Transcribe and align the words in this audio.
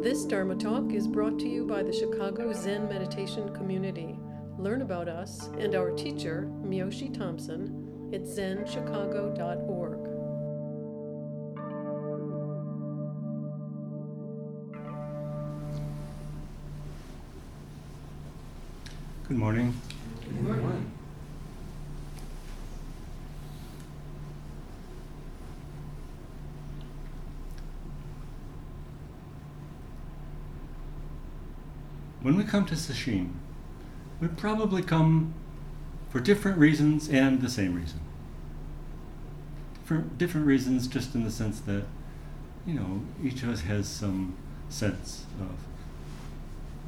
This 0.00 0.24
Dharma 0.24 0.54
Talk 0.54 0.92
is 0.92 1.08
brought 1.08 1.40
to 1.40 1.48
you 1.48 1.66
by 1.66 1.82
the 1.82 1.92
Chicago 1.92 2.52
Zen 2.52 2.88
Meditation 2.88 3.52
Community. 3.52 4.16
Learn 4.56 4.82
about 4.82 5.08
us 5.08 5.48
and 5.58 5.74
our 5.74 5.90
teacher, 5.90 6.48
Miyoshi 6.62 7.12
Thompson, 7.12 8.10
at 8.14 8.22
zenchicago.org. 8.22 9.98
Good 19.26 19.36
morning. 19.36 19.74
When 32.28 32.36
we 32.36 32.44
come 32.44 32.66
to 32.66 32.74
Sesshin, 32.74 33.30
we 34.20 34.28
probably 34.28 34.82
come 34.82 35.32
for 36.10 36.20
different 36.20 36.58
reasons 36.58 37.08
and 37.08 37.40
the 37.40 37.48
same 37.48 37.74
reason. 37.74 38.00
For 39.82 39.96
different 39.96 40.46
reasons, 40.46 40.88
just 40.88 41.14
in 41.14 41.24
the 41.24 41.30
sense 41.30 41.58
that, 41.60 41.84
you 42.66 42.74
know, 42.74 43.00
each 43.24 43.42
of 43.42 43.48
us 43.48 43.62
has 43.62 43.88
some 43.88 44.36
sense 44.68 45.24
of 45.40 45.56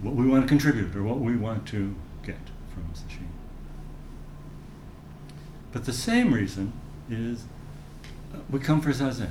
what 0.04 0.14
we 0.14 0.26
want 0.26 0.42
to 0.42 0.46
contribute 0.46 0.94
or 0.94 1.02
what 1.04 1.20
we 1.20 1.34
want 1.36 1.66
to 1.68 1.96
get 2.22 2.36
from 2.74 2.92
Sesshin. 2.92 3.28
But 5.72 5.86
the 5.86 5.94
same 5.94 6.34
reason 6.34 6.74
is 7.08 7.44
uh, 8.34 8.40
we 8.50 8.60
come 8.60 8.82
for 8.82 8.90
Zazen. 8.90 9.30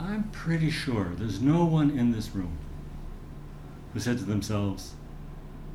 I'm 0.00 0.30
pretty 0.30 0.70
sure 0.70 1.12
there's 1.18 1.42
no 1.42 1.66
one 1.66 1.90
in 1.90 2.12
this 2.12 2.34
room 2.34 2.56
who 3.94 4.00
said 4.00 4.18
to 4.18 4.24
themselves, 4.24 4.92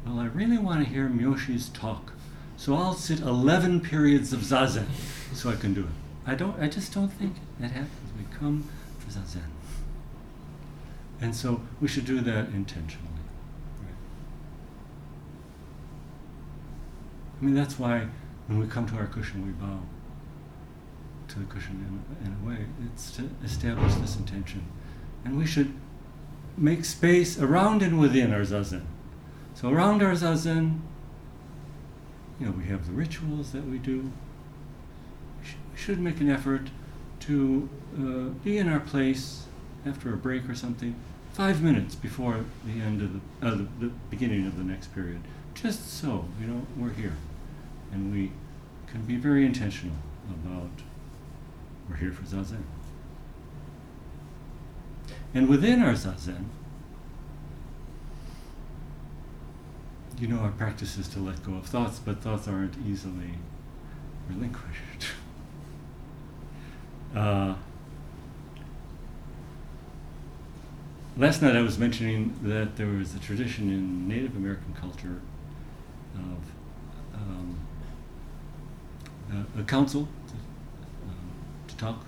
Well, 0.06 0.20
I 0.20 0.26
really 0.26 0.58
want 0.58 0.84
to 0.84 0.90
hear 0.90 1.08
Miyoshi's 1.08 1.70
talk, 1.70 2.12
so 2.58 2.76
I'll 2.76 2.94
sit 2.94 3.22
11 3.22 3.80
periods 3.82 4.34
of 4.34 4.42
Zazen 4.42 4.86
so 5.34 5.50
I 5.50 5.56
can 5.56 5.74
do 5.74 5.82
it. 5.82 6.30
I, 6.30 6.36
don't, 6.36 6.60
I 6.62 6.68
just 6.68 6.94
don't 6.94 7.10
think 7.10 7.38
that 7.60 7.72
happens. 7.72 8.12
We 8.18 8.26
come 8.38 8.70
for 9.00 9.10
Zazen. 9.10 9.42
And 11.22 11.36
so 11.36 11.62
we 11.82 11.88
should 11.88 12.06
do 12.06 12.20
that 12.22 12.50
intentionally. 12.50 13.08
Right? 13.80 13.96
I 17.42 17.46
mean, 17.46 17.56
that's 17.56 17.80
why 17.80 18.08
when 18.48 18.60
we 18.60 18.68
come 18.68 18.86
to 18.88 18.96
our 18.96 19.08
cushion, 19.08 19.46
we 19.46 19.54
bow 19.54 19.80
to 21.30 21.40
the 21.40 21.46
cushion 21.46 22.04
in, 22.22 22.28
in 22.28 22.38
a 22.42 22.50
way. 22.50 22.66
It's 22.86 23.12
to 23.12 23.30
establish 23.44 23.94
this 23.96 24.18
intention. 24.18 24.64
And 25.24 25.38
we 25.38 25.46
should 25.46 25.74
make 26.60 26.86
space 26.86 27.40
around 27.40 27.82
and 27.82 28.00
within 28.00 28.34
our 28.34 28.42
zazen. 28.42 28.84
So 29.56 29.70
around 29.70 30.04
our 30.04 30.14
zazen, 30.14 30.80
you 32.40 32.46
know, 32.46 32.52
we 32.52 32.66
have 32.66 32.86
the 32.86 32.94
rituals 32.94 33.52
that 33.52 33.66
we 33.66 33.78
do. 33.78 34.12
We, 35.40 35.48
sh- 35.48 35.56
we 35.72 35.78
should 35.78 36.00
make 36.00 36.20
an 36.20 36.30
effort 36.30 36.70
to 37.22 37.70
uh, 37.98 38.30
be 38.44 38.58
in 38.58 38.70
our 38.70 38.80
place 38.80 39.46
after 39.86 40.14
a 40.14 40.18
break 40.18 40.50
or 40.50 40.56
something, 40.56 40.96
five 41.34 41.62
minutes 41.62 41.96
before 41.96 42.46
the 42.66 42.82
end 42.82 43.02
of 43.02 43.14
the, 43.14 43.48
uh, 43.48 43.52
the, 43.52 43.68
the 43.88 43.92
beginning 44.10 44.46
of 44.46 44.58
the 44.58 44.64
next 44.64 44.94
period. 44.94 45.22
Just 45.54 45.88
so, 45.88 46.26
you 46.40 46.48
know, 46.48 46.66
we're 46.78 46.94
here. 46.94 47.16
And 47.92 48.14
we 48.14 48.32
can 48.88 49.02
be 49.04 49.16
very 49.16 49.46
intentional 49.46 49.96
about 50.30 50.70
we're 51.90 51.98
here 51.98 52.12
for 52.12 52.24
zazen. 52.24 52.64
And 55.34 55.48
within 55.48 55.82
our 55.82 55.94
zazen, 55.94 56.46
you 60.20 60.28
know, 60.28 60.40
our 60.40 60.52
practice 60.52 60.98
is 60.98 61.08
to 61.10 61.20
let 61.20 61.44
go 61.44 61.54
of 61.54 61.66
thoughts, 61.66 62.00
but 62.00 62.22
thoughts 62.22 62.48
aren't 62.48 62.76
easily 62.88 63.36
relinquished. 64.30 65.08
Uh, 67.16 67.56
last 71.18 71.42
night 71.42 71.56
I 71.56 71.62
was 71.64 71.80
mentioning 71.80 72.38
that 72.44 72.76
there 72.76 72.86
was 72.86 73.16
a 73.16 73.20
tradition 73.20 73.72
in 73.72 74.08
Native 74.08 74.36
American 74.36 74.76
culture 74.80 75.20
of 76.14 77.16
um, 77.16 77.60
a, 79.32 79.62
a 79.62 79.64
council 79.64 80.08
to, 80.28 80.34
um, 81.10 81.32
to 81.68 81.76
talk, 81.78 82.06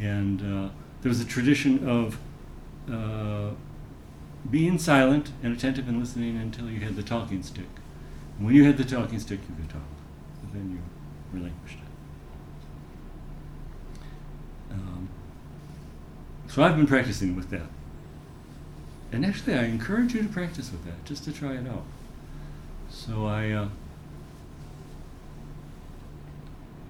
and 0.00 0.40
uh, 0.42 0.68
there 1.02 1.08
was 1.08 1.20
a 1.20 1.24
tradition 1.24 1.88
of 1.88 2.18
uh, 2.90 3.50
being 4.50 4.78
silent 4.78 5.30
and 5.42 5.56
attentive 5.56 5.88
and 5.88 6.00
listening 6.00 6.36
until 6.36 6.70
you 6.70 6.80
had 6.80 6.96
the 6.96 7.02
talking 7.02 7.42
stick. 7.42 7.66
And 8.36 8.46
when 8.46 8.54
you 8.54 8.64
had 8.64 8.76
the 8.76 8.84
talking 8.84 9.18
stick, 9.18 9.40
you 9.48 9.54
could 9.56 9.68
talk. 9.68 9.82
But 10.42 10.54
then 10.54 10.70
you 10.70 11.38
relinquished 11.38 11.78
it. 11.78 14.02
Um, 14.72 15.08
so 16.48 16.62
I've 16.62 16.76
been 16.76 16.86
practicing 16.86 17.36
with 17.36 17.50
that. 17.50 17.66
And 19.10 19.26
actually, 19.26 19.54
I 19.54 19.64
encourage 19.64 20.14
you 20.14 20.22
to 20.22 20.28
practice 20.28 20.72
with 20.72 20.84
that, 20.86 21.04
just 21.04 21.24
to 21.24 21.32
try 21.32 21.52
it 21.52 21.66
out. 21.66 21.84
So 22.88 23.26
I, 23.26 23.50
uh, 23.50 23.68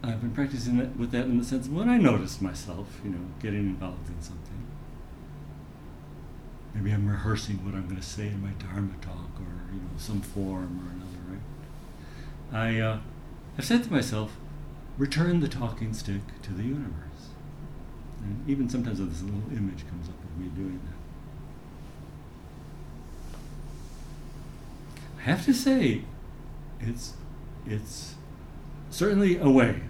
I've 0.03 0.21
been 0.21 0.33
practicing 0.33 0.79
that, 0.79 0.97
with 0.97 1.13
that 1.13 1.27
in 1.27 1.39
the 1.39 1.45
sense 1.45 1.69
when 1.69 1.89
I 1.89 1.97
notice 1.97 2.41
myself, 2.41 3.01
you 3.05 3.11
know, 3.11 3.21
getting 3.41 3.61
involved 3.61 4.09
in 4.09 4.21
something. 4.21 4.67
Maybe 6.75 6.91
I'm 6.91 7.09
rehearsing 7.09 7.65
what 7.65 7.75
I'm 7.75 7.85
going 7.85 8.01
to 8.01 8.07
say 8.07 8.27
in 8.27 8.43
my 8.43 8.51
Dharma 8.53 8.95
talk, 9.01 9.31
or 9.39 9.73
you 9.73 9.81
know, 9.81 9.91
some 9.99 10.21
form 10.21 10.81
or 10.81 10.91
another, 10.91 11.21
right? 11.31 11.41
I 12.53 12.81
uh, 12.81 12.99
have 13.57 13.65
said 13.65 13.85
to 13.85 13.93
myself, 13.93 14.37
return 14.99 15.41
the 15.41 15.49
talking 15.49 15.93
stick 15.95 16.23
to 16.43 16.53
the 16.53 16.65
universe. 16.65 17.29
And 18.23 18.49
even 18.49 18.69
sometimes 18.69 18.99
this 18.99 19.23
little 19.23 19.43
image 19.53 19.87
comes 19.89 20.09
up 20.09 20.15
of 20.15 20.39
me 20.39 20.49
doing 20.49 20.81
that. 20.85 20.97
I 25.19 25.23
have 25.23 25.45
to 25.45 25.55
say, 25.55 26.03
it's 26.81 27.15
it's 27.67 28.17
certainly 28.93 29.39
a 29.39 29.49
way 29.49 29.81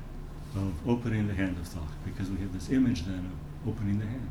of 0.54 0.88
opening 0.88 1.26
the 1.26 1.34
hand 1.34 1.58
of 1.58 1.66
thought 1.66 1.88
because 2.04 2.30
we 2.30 2.38
have 2.38 2.52
this 2.52 2.70
image 2.70 3.04
then 3.04 3.32
of 3.64 3.68
opening 3.68 3.98
the 3.98 4.06
hand. 4.06 4.30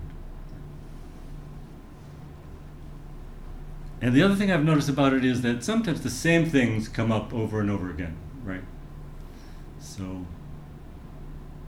And 4.01 4.15
the 4.15 4.23
other 4.23 4.35
thing 4.35 4.51
I've 4.51 4.63
noticed 4.63 4.89
about 4.89 5.13
it 5.13 5.23
is 5.23 5.41
that 5.41 5.63
sometimes 5.63 6.01
the 6.01 6.09
same 6.09 6.45
things 6.45 6.87
come 6.87 7.11
up 7.11 7.33
over 7.33 7.59
and 7.59 7.69
over 7.69 7.89
again, 7.91 8.15
right? 8.43 8.63
So, 9.79 10.25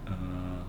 uh, 0.07 0.63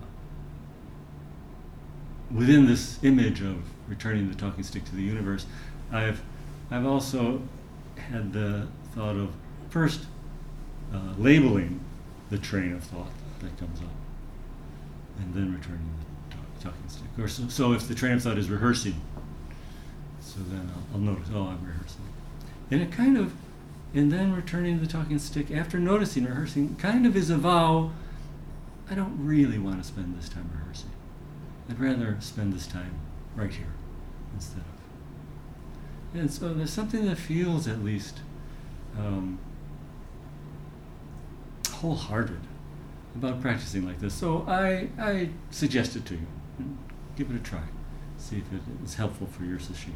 within 2.31 2.67
this 2.67 3.03
image 3.03 3.41
of 3.41 3.57
returning 3.87 4.29
the 4.29 4.35
talking 4.35 4.63
stick 4.63 4.85
to 4.85 4.95
the 4.95 5.01
universe, 5.01 5.47
I've, 5.91 6.21
I've 6.69 6.85
also 6.85 7.41
had 7.95 8.33
the 8.33 8.67
thought 8.93 9.15
of 9.15 9.31
first 9.69 10.05
uh, 10.93 11.13
labeling 11.17 11.79
the 12.35 12.41
train 12.41 12.73
of 12.73 12.83
thought 12.83 13.11
that 13.39 13.57
comes 13.57 13.79
up, 13.79 13.87
and 15.19 15.33
then 15.33 15.53
returning 15.53 15.89
the 16.29 16.35
talk, 16.35 16.45
talking 16.59 16.89
stick. 16.89 17.07
Or 17.17 17.29
so, 17.29 17.47
so 17.47 17.71
if 17.71 17.87
the 17.87 17.95
train 17.95 18.13
of 18.13 18.23
thought 18.23 18.37
is 18.37 18.49
rehearsing, 18.49 18.99
so 20.19 20.39
then 20.49 20.69
I'll, 20.75 20.95
I'll 20.95 20.99
notice, 20.99 21.29
oh, 21.33 21.43
I'm 21.43 21.65
rehearsing. 21.65 22.01
And 22.71 22.81
it 22.81 22.91
kind 22.91 23.17
of, 23.17 23.33
and 23.93 24.11
then 24.11 24.35
returning 24.35 24.81
the 24.81 24.87
talking 24.87 25.17
stick 25.17 25.49
after 25.49 25.79
noticing 25.79 26.25
rehearsing 26.25 26.75
kind 26.75 27.05
of 27.05 27.15
is 27.15 27.29
a 27.29 27.37
vow. 27.37 27.91
I 28.89 28.95
don't 28.95 29.25
really 29.25 29.57
want 29.57 29.81
to 29.81 29.87
spend 29.87 30.17
this 30.17 30.27
time 30.27 30.49
rehearsing. 30.53 30.91
I'd 31.69 31.79
rather 31.79 32.17
spend 32.19 32.53
this 32.53 32.67
time 32.67 32.95
right 33.35 33.51
here 33.51 33.73
instead 34.33 34.59
of. 34.59 36.19
And 36.19 36.29
so 36.31 36.53
there's 36.53 36.73
something 36.73 37.05
that 37.05 37.17
feels 37.17 37.67
at 37.67 37.81
least 37.83 38.19
um, 38.97 39.39
wholehearted 41.85 42.39
about 43.15 43.39
practicing 43.41 43.85
like 43.85 43.99
this. 43.99 44.13
So 44.13 44.43
I, 44.47 44.89
I 44.99 45.29
suggest 45.51 45.95
it 45.95 46.03
to 46.07 46.15
you. 46.15 46.27
Give 47.15 47.29
it 47.29 47.35
a 47.35 47.39
try. 47.39 47.61
See 48.17 48.37
if 48.37 48.51
it 48.51 48.61
is 48.83 48.95
helpful 48.95 49.27
for 49.27 49.43
your 49.43 49.59
sesshin. 49.59 49.93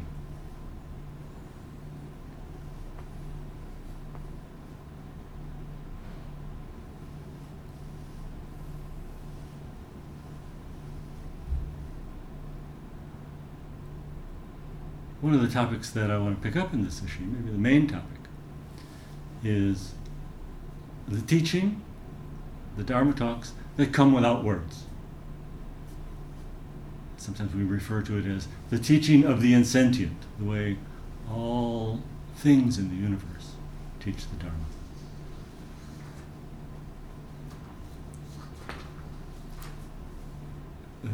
One 15.20 15.34
of 15.34 15.42
the 15.42 15.48
topics 15.48 15.90
that 15.90 16.10
I 16.10 16.18
want 16.18 16.40
to 16.40 16.48
pick 16.48 16.56
up 16.56 16.72
in 16.72 16.84
this 16.84 17.00
sesshin, 17.00 17.32
maybe 17.32 17.50
the 17.50 17.58
main 17.58 17.88
topic, 17.88 18.20
is 19.42 19.94
the 21.10 21.20
teaching, 21.22 21.82
the 22.76 22.84
Dharma 22.84 23.12
talks 23.12 23.52
that 23.76 23.92
come 23.92 24.12
without 24.12 24.44
words. 24.44 24.84
sometimes 27.16 27.54
we 27.54 27.62
refer 27.62 28.00
to 28.00 28.16
it 28.16 28.24
as 28.24 28.48
the 28.70 28.78
teaching 28.78 29.24
of 29.24 29.42
the 29.42 29.52
insentient, 29.52 30.16
the 30.38 30.44
way 30.44 30.78
all 31.30 32.00
things 32.36 32.78
in 32.78 32.88
the 32.88 32.96
universe 32.96 33.52
teach 34.00 34.26
the 34.28 34.36
Dharma. 34.36 34.56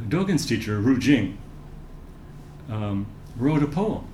Dogen's 0.09 0.47
teacher, 0.47 0.79
Ru 0.79 0.99
Jing, 0.99 1.39
um, 2.71 3.07
wrote 3.37 3.63
a 3.63 3.67
poem. 3.67 4.07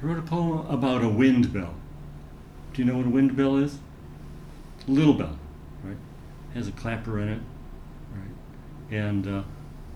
He 0.00 0.06
wrote 0.06 0.18
a 0.18 0.22
poem 0.22 0.66
about 0.66 1.04
a 1.04 1.08
wind 1.08 1.52
bell. 1.52 1.74
Do 2.72 2.82
you 2.82 2.90
know 2.90 2.96
what 2.96 3.06
a 3.06 3.10
wind 3.10 3.36
bell 3.36 3.56
is? 3.56 3.78
Little 4.86 5.14
bell, 5.14 5.38
right? 5.82 5.96
Has 6.54 6.68
a 6.68 6.72
clapper 6.72 7.20
in 7.20 7.28
it, 7.28 7.40
right? 8.12 8.98
And 8.98 9.26
uh, 9.26 9.42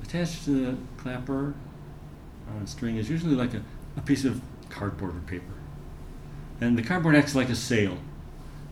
attached 0.03 0.45
to 0.47 0.51
the 0.51 0.77
clapper 0.97 1.55
on 2.49 2.63
a 2.63 2.67
string 2.67 2.97
is 2.97 3.11
usually 3.11 3.35
like 3.35 3.55
a, 3.55 3.63
a 3.97 4.01
piece 4.01 4.25
of 4.25 4.41
cardboard 4.71 5.17
or 5.17 5.21
paper. 5.21 5.45
And 6.61 6.77
the 6.77 6.83
cardboard 6.83 7.15
acts 7.15 7.35
like 7.35 7.51
a 7.51 7.55
sail. 7.55 7.99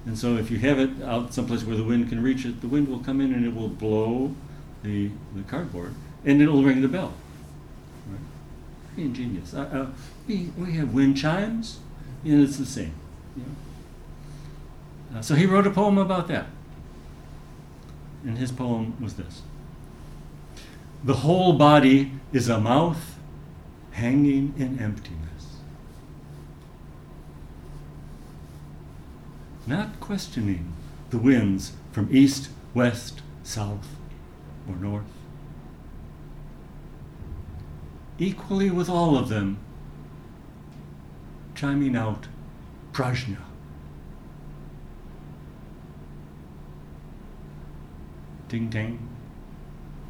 And 0.06 0.18
so 0.18 0.36
if 0.36 0.50
you 0.50 0.58
have 0.58 0.78
it 0.78 1.02
out 1.02 1.34
someplace 1.34 1.64
where 1.64 1.76
the 1.76 1.84
wind 1.84 2.08
can 2.08 2.22
reach 2.22 2.44
it, 2.44 2.60
the 2.60 2.68
wind 2.68 2.88
will 2.88 3.00
come 3.00 3.20
in 3.20 3.34
and 3.34 3.44
it 3.44 3.54
will 3.54 3.68
blow 3.68 4.34
the, 4.82 5.10
the 5.34 5.42
cardboard 5.42 5.94
and 6.24 6.42
it'll 6.42 6.62
ring 6.62 6.82
the 6.82 6.88
bell. 6.88 7.14
Right? 8.08 8.20
Pretty 8.94 9.08
ingenious. 9.08 9.54
Uh, 9.54 9.60
uh, 9.72 9.86
we, 10.26 10.50
we 10.58 10.72
have 10.72 10.92
wind 10.92 11.16
chimes, 11.16 11.78
and 12.24 12.42
it's 12.42 12.56
the 12.56 12.66
same. 12.66 12.94
You 13.36 13.42
know? 13.42 13.48
Uh, 15.16 15.22
so 15.22 15.34
he 15.34 15.46
wrote 15.46 15.66
a 15.66 15.70
poem 15.70 15.98
about 15.98 16.28
that. 16.28 16.46
And 18.24 18.38
his 18.38 18.52
poem 18.52 18.96
was 19.00 19.14
this 19.14 19.42
The 21.04 21.14
whole 21.14 21.54
body 21.54 22.12
is 22.32 22.48
a 22.48 22.60
mouth 22.60 23.18
hanging 23.92 24.54
in 24.58 24.78
emptiness. 24.78 25.58
Not 29.66 29.98
questioning 30.00 30.72
the 31.10 31.18
winds 31.18 31.72
from 31.92 32.08
east, 32.14 32.50
west, 32.74 33.22
south, 33.42 33.88
or 34.68 34.76
north 34.76 35.04
equally 38.18 38.70
with 38.70 38.88
all 38.88 39.16
of 39.16 39.28
them, 39.28 39.58
chiming 41.54 41.96
out 41.96 42.28
prajna. 42.92 43.45
Ding 48.48 48.68
dang, 48.70 48.98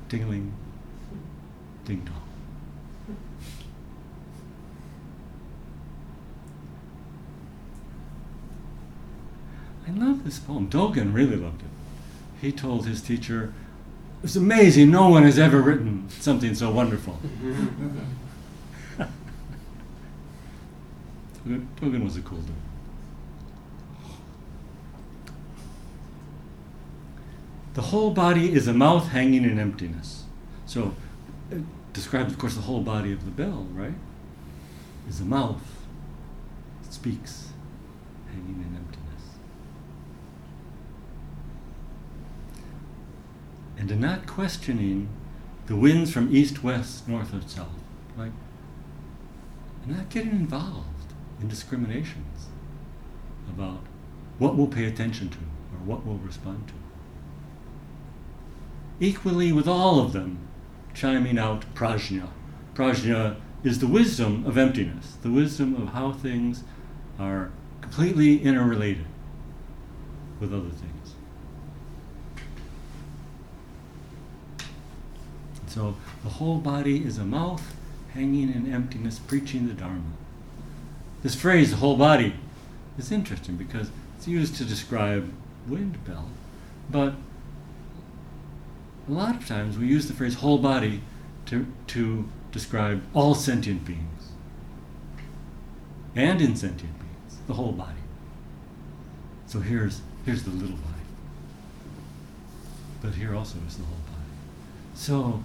dingling, 0.08 0.52
ding 1.84 2.04
dong. 2.04 2.22
I 9.88 9.90
love 9.92 10.24
this 10.24 10.38
poem. 10.38 10.68
Dogen 10.68 11.14
really 11.14 11.36
loved 11.36 11.62
it. 11.62 11.68
He 12.40 12.52
told 12.52 12.86
his 12.86 13.00
teacher, 13.00 13.54
it's 14.22 14.36
amazing. 14.36 14.90
No 14.90 15.08
one 15.08 15.22
has 15.22 15.38
ever 15.38 15.62
written 15.62 16.08
something 16.10 16.54
so 16.54 16.70
wonderful. 16.70 17.18
Dogen 21.46 22.04
was 22.04 22.16
a 22.16 22.20
cool 22.22 22.38
dude. 22.40 22.54
The 27.76 27.82
whole 27.82 28.10
body 28.10 28.54
is 28.54 28.66
a 28.66 28.72
mouth 28.72 29.08
hanging 29.08 29.44
in 29.44 29.58
emptiness. 29.58 30.24
So, 30.64 30.94
uh, 31.52 31.56
it 31.56 31.92
describes, 31.92 32.32
of 32.32 32.38
course, 32.38 32.54
the 32.54 32.62
whole 32.62 32.80
body 32.80 33.12
of 33.12 33.26
the 33.26 33.30
bell, 33.30 33.66
right? 33.74 33.92
Is 35.06 35.20
a 35.20 35.26
mouth. 35.26 35.62
It 36.86 36.94
speaks, 36.94 37.50
hanging 38.32 38.64
in 38.66 38.76
emptiness. 38.76 39.06
and 43.78 43.90
to 43.90 43.94
not 43.94 44.26
questioning 44.26 45.06
the 45.66 45.76
winds 45.76 46.10
from 46.10 46.34
east, 46.34 46.64
west, 46.64 47.06
north, 47.06 47.34
or 47.34 47.46
south. 47.46 47.68
Like, 48.16 48.32
and 49.84 49.96
not 49.96 50.08
getting 50.08 50.30
involved 50.30 51.12
in 51.42 51.48
discriminations 51.48 52.46
about 53.50 53.80
what 54.38 54.56
we'll 54.56 54.66
pay 54.66 54.86
attention 54.86 55.28
to 55.28 55.36
or 55.36 55.84
what 55.84 56.06
we'll 56.06 56.16
respond 56.16 56.68
to. 56.68 56.85
Equally 58.98 59.52
with 59.52 59.68
all 59.68 60.00
of 60.00 60.12
them, 60.12 60.38
chiming 60.94 61.38
out 61.38 61.64
prajna. 61.74 62.28
Prajna 62.74 63.36
is 63.62 63.78
the 63.80 63.86
wisdom 63.86 64.46
of 64.46 64.56
emptiness, 64.56 65.16
the 65.22 65.30
wisdom 65.30 65.74
of 65.74 65.88
how 65.88 66.12
things 66.12 66.62
are 67.18 67.50
completely 67.80 68.42
interrelated 68.42 69.06
with 70.40 70.52
other 70.52 70.70
things. 70.70 71.14
So 75.66 75.96
the 76.22 76.30
whole 76.30 76.58
body 76.58 77.04
is 77.04 77.18
a 77.18 77.24
mouth 77.24 77.74
hanging 78.14 78.50
in 78.50 78.72
emptiness, 78.72 79.18
preaching 79.18 79.68
the 79.68 79.74
Dharma. 79.74 80.12
This 81.22 81.34
phrase, 81.34 81.70
the 81.70 81.76
whole 81.76 81.96
body, 81.96 82.34
is 82.98 83.12
interesting 83.12 83.56
because 83.56 83.90
it's 84.16 84.26
used 84.26 84.56
to 84.56 84.64
describe 84.64 85.30
wind 85.68 86.02
bell, 86.04 86.30
but 86.90 87.14
a 89.08 89.12
lot 89.12 89.36
of 89.36 89.46
times 89.46 89.78
we 89.78 89.86
use 89.86 90.08
the 90.08 90.14
phrase 90.14 90.34
whole 90.34 90.58
body 90.58 91.00
to, 91.46 91.66
to 91.88 92.28
describe 92.50 93.02
all 93.14 93.34
sentient 93.34 93.84
beings 93.84 94.30
and 96.14 96.40
insentient 96.40 96.98
beings, 96.98 97.38
the 97.46 97.54
whole 97.54 97.72
body. 97.72 97.92
So 99.46 99.60
here's, 99.60 100.00
here's 100.24 100.42
the 100.42 100.50
little 100.50 100.76
body. 100.76 100.92
But 103.02 103.14
here 103.14 103.34
also 103.34 103.58
is 103.66 103.76
the 103.76 103.84
whole 103.84 103.94
body. 104.06 104.22
So 104.94 105.44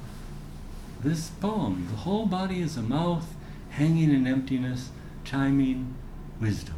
this 1.03 1.29
poem. 1.29 1.87
The 1.89 1.97
whole 1.97 2.25
body 2.25 2.61
is 2.61 2.77
a 2.77 2.81
mouth 2.81 3.25
hanging 3.71 4.11
in 4.11 4.27
emptiness, 4.27 4.89
chiming 5.23 5.95
wisdom. 6.39 6.75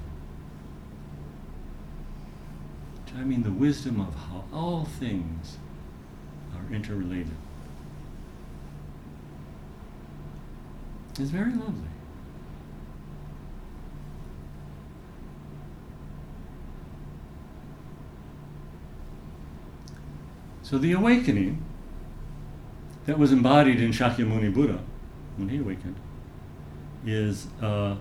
Chiming 3.06 3.44
the 3.44 3.52
wisdom 3.52 4.00
of 4.00 4.16
how 4.16 4.46
all 4.54 4.86
things 4.86 5.58
are 6.70 6.74
interrelated. 6.74 7.32
It's 11.20 11.30
very 11.30 11.52
lovely. 11.52 11.90
So 20.64 20.78
the 20.78 20.94
awakening 20.94 21.64
that 23.06 23.20
was 23.20 23.32
embodied 23.32 23.80
in 23.80 23.92
Shakyamuni 23.92 24.54
Buddha 24.54 24.80
when 25.38 25.50
he 25.50 25.58
awakened 25.58 25.96
is 27.06 27.48
uh, 27.62 27.98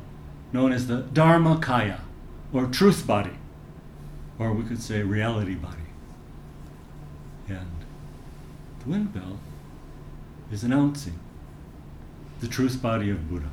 known 0.53 0.73
as 0.73 0.87
the 0.87 1.03
Dharmakaya, 1.03 2.01
or 2.53 2.67
truth 2.67 3.07
body, 3.07 3.37
or 4.39 4.53
we 4.53 4.65
could 4.65 4.81
say 4.81 5.03
reality 5.03 5.55
body. 5.55 5.79
And 7.49 7.85
the 8.83 8.91
wind 8.91 9.13
bell 9.13 9.39
is 10.51 10.65
announcing 10.65 11.19
the 12.41 12.49
truth 12.49 12.83
body 12.83 13.11
of 13.11 13.29
Buddha. 13.29 13.51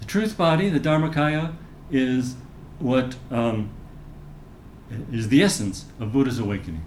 The 0.00 0.06
truth 0.06 0.36
body, 0.36 0.68
the 0.68 0.80
Dharmakaya, 0.80 1.54
is 1.90 2.34
what 2.78 3.16
um, 3.30 3.70
is 5.10 5.28
the 5.28 5.42
essence 5.42 5.86
of 6.00 6.12
Buddha's 6.12 6.38
awakening. 6.38 6.82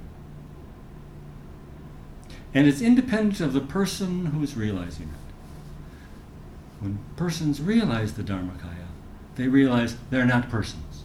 And 2.54 2.68
it's 2.68 2.82
independent 2.82 3.42
of 3.42 3.54
the 3.54 3.62
person 3.62 4.28
who 4.28 4.44
is 4.44 4.56
realizing 4.56 5.08
it. 5.08 6.84
When 6.84 7.00
persons 7.16 7.62
realize 7.62 8.14
the 8.14 8.24
Dharmakaya, 8.24 8.88
they 9.36 9.48
realize 9.48 9.98
they're 10.10 10.26
not 10.26 10.50
persons, 10.50 11.04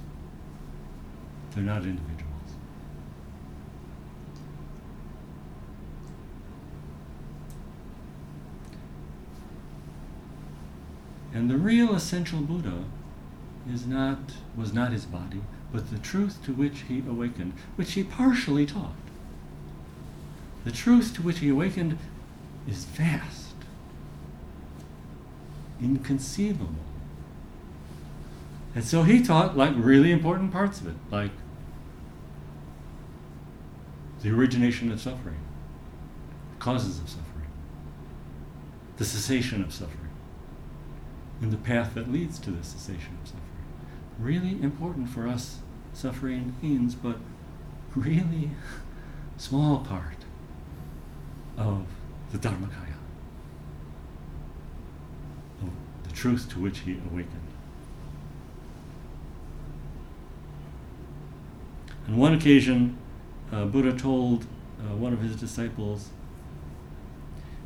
they're 1.55 1.65
not 1.65 1.83
individuals. 1.83 2.10
And 11.41 11.49
the 11.49 11.57
real 11.57 11.95
essential 11.95 12.41
Buddha 12.41 12.85
is 13.73 13.87
not, 13.87 14.19
was 14.55 14.75
not 14.75 14.93
his 14.93 15.07
body, 15.07 15.41
but 15.73 15.91
the 15.91 15.97
truth 15.97 16.45
to 16.45 16.53
which 16.53 16.81
he 16.81 16.99
awakened, 16.99 17.55
which 17.77 17.95
he 17.95 18.05
partially 18.05 18.67
taught. 18.67 18.93
The 20.65 20.71
truth 20.71 21.15
to 21.15 21.23
which 21.23 21.39
he 21.39 21.49
awakened 21.49 21.97
is 22.69 22.85
vast, 22.85 23.55
inconceivable. 25.83 26.75
And 28.75 28.85
so 28.85 29.05
he 29.05 29.23
taught 29.23 29.57
like 29.57 29.73
really 29.77 30.13
important 30.13 30.53
parts 30.53 30.83
of 30.83 30.89
it, 30.89 30.97
like 31.11 31.33
the 34.21 34.29
origination 34.29 34.93
of 34.93 35.01
suffering, 35.01 35.41
causes 36.59 36.99
of 36.99 37.09
suffering, 37.09 37.49
the 38.99 39.07
cessation 39.07 39.63
of 39.63 39.73
suffering, 39.73 40.10
and 41.41 41.53
the 41.53 41.57
path 41.57 41.95
that 41.95 42.13
leads 42.13 42.39
to 42.41 42.51
the 42.51 42.63
cessation 42.63 43.19
of 43.23 43.29
suffering. 43.29 43.45
Really 44.19 44.63
important 44.63 45.09
for 45.09 45.27
us 45.27 45.59
suffering 45.93 46.55
beings, 46.61 46.95
but 46.95 47.17
really 47.95 48.51
small 49.37 49.79
part 49.79 50.17
of 51.57 51.87
the 52.33 52.39
Dharmakaya, 52.39 52.97
of 55.63 55.71
the 56.05 56.15
truth 56.15 56.49
to 56.51 56.61
which 56.61 56.81
he 56.81 57.01
awakened. 57.11 57.41
On 62.07 62.17
one 62.17 62.35
occasion, 62.35 62.97
uh, 63.53 63.65
Buddha 63.65 63.93
told 63.93 64.45
uh, 64.81 64.97
one 64.97 65.13
of 65.13 65.21
his 65.21 65.37
disciples, 65.37 66.11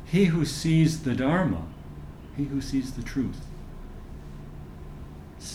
He 0.05 0.25
who 0.25 0.45
sees 0.45 1.03
the 1.03 1.15
Dharma, 1.15 1.63
he 2.35 2.45
who 2.45 2.61
sees 2.61 2.93
the 2.93 3.03
truth, 3.03 3.41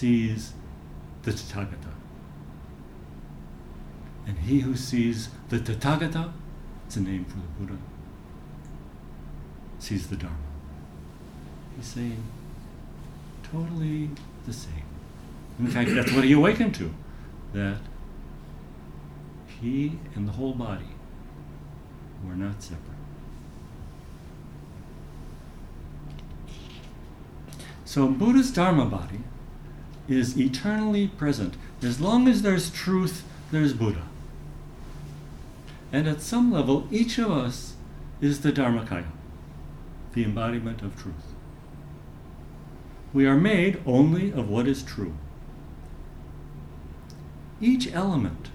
sees 0.01 0.55
the 1.25 1.31
Tathagata. 1.31 1.93
And 4.27 4.39
he 4.39 4.61
who 4.61 4.75
sees 4.75 5.29
the 5.51 5.59
Tathagata, 5.59 6.33
it's 6.87 6.97
a 6.97 7.01
name 7.01 7.27
for 7.27 7.37
the 7.37 7.51
Buddha, 7.59 7.79
sees 9.79 10.07
the 10.09 10.17
Dharma. 10.17 10.37
He's 11.77 11.87
saying 11.87 12.23
totally 13.43 14.09
the 14.47 14.55
same. 14.55 14.89
In 15.59 15.67
fact, 15.67 15.91
that's 15.95 16.13
what 16.13 16.25
he 16.25 16.33
awakened 16.33 16.75
to, 16.77 16.95
that 17.53 17.81
he 19.61 19.99
and 20.15 20.27
the 20.27 20.33
whole 20.33 20.55
body 20.55 20.93
were 22.27 22.37
not 22.37 22.63
separate. 22.63 23.03
So 27.85 28.09
Buddha's 28.09 28.51
Dharma 28.51 28.87
body 28.87 29.21
is 30.11 30.39
eternally 30.39 31.09
present. 31.09 31.55
As 31.83 32.01
long 32.01 32.29
as 32.29 32.43
there's 32.43 32.71
truth, 32.71 33.25
there's 33.51 33.73
Buddha. 33.73 34.03
And 35.93 36.07
at 36.07 36.21
some 36.21 36.53
level, 36.53 36.87
each 36.91 37.19
of 37.19 37.31
us 37.31 37.75
is 38.21 38.41
the 38.41 38.53
Dharmakaya, 38.53 39.07
the 40.13 40.25
embodiment 40.25 40.83
of 40.83 41.01
truth. 41.01 41.35
We 43.13 43.27
are 43.27 43.37
made 43.37 43.83
only 43.87 44.31
of 44.33 44.49
what 44.49 44.69
is 44.69 44.83
true. 44.83 45.15
Each 47.61 47.93
element 47.93 48.51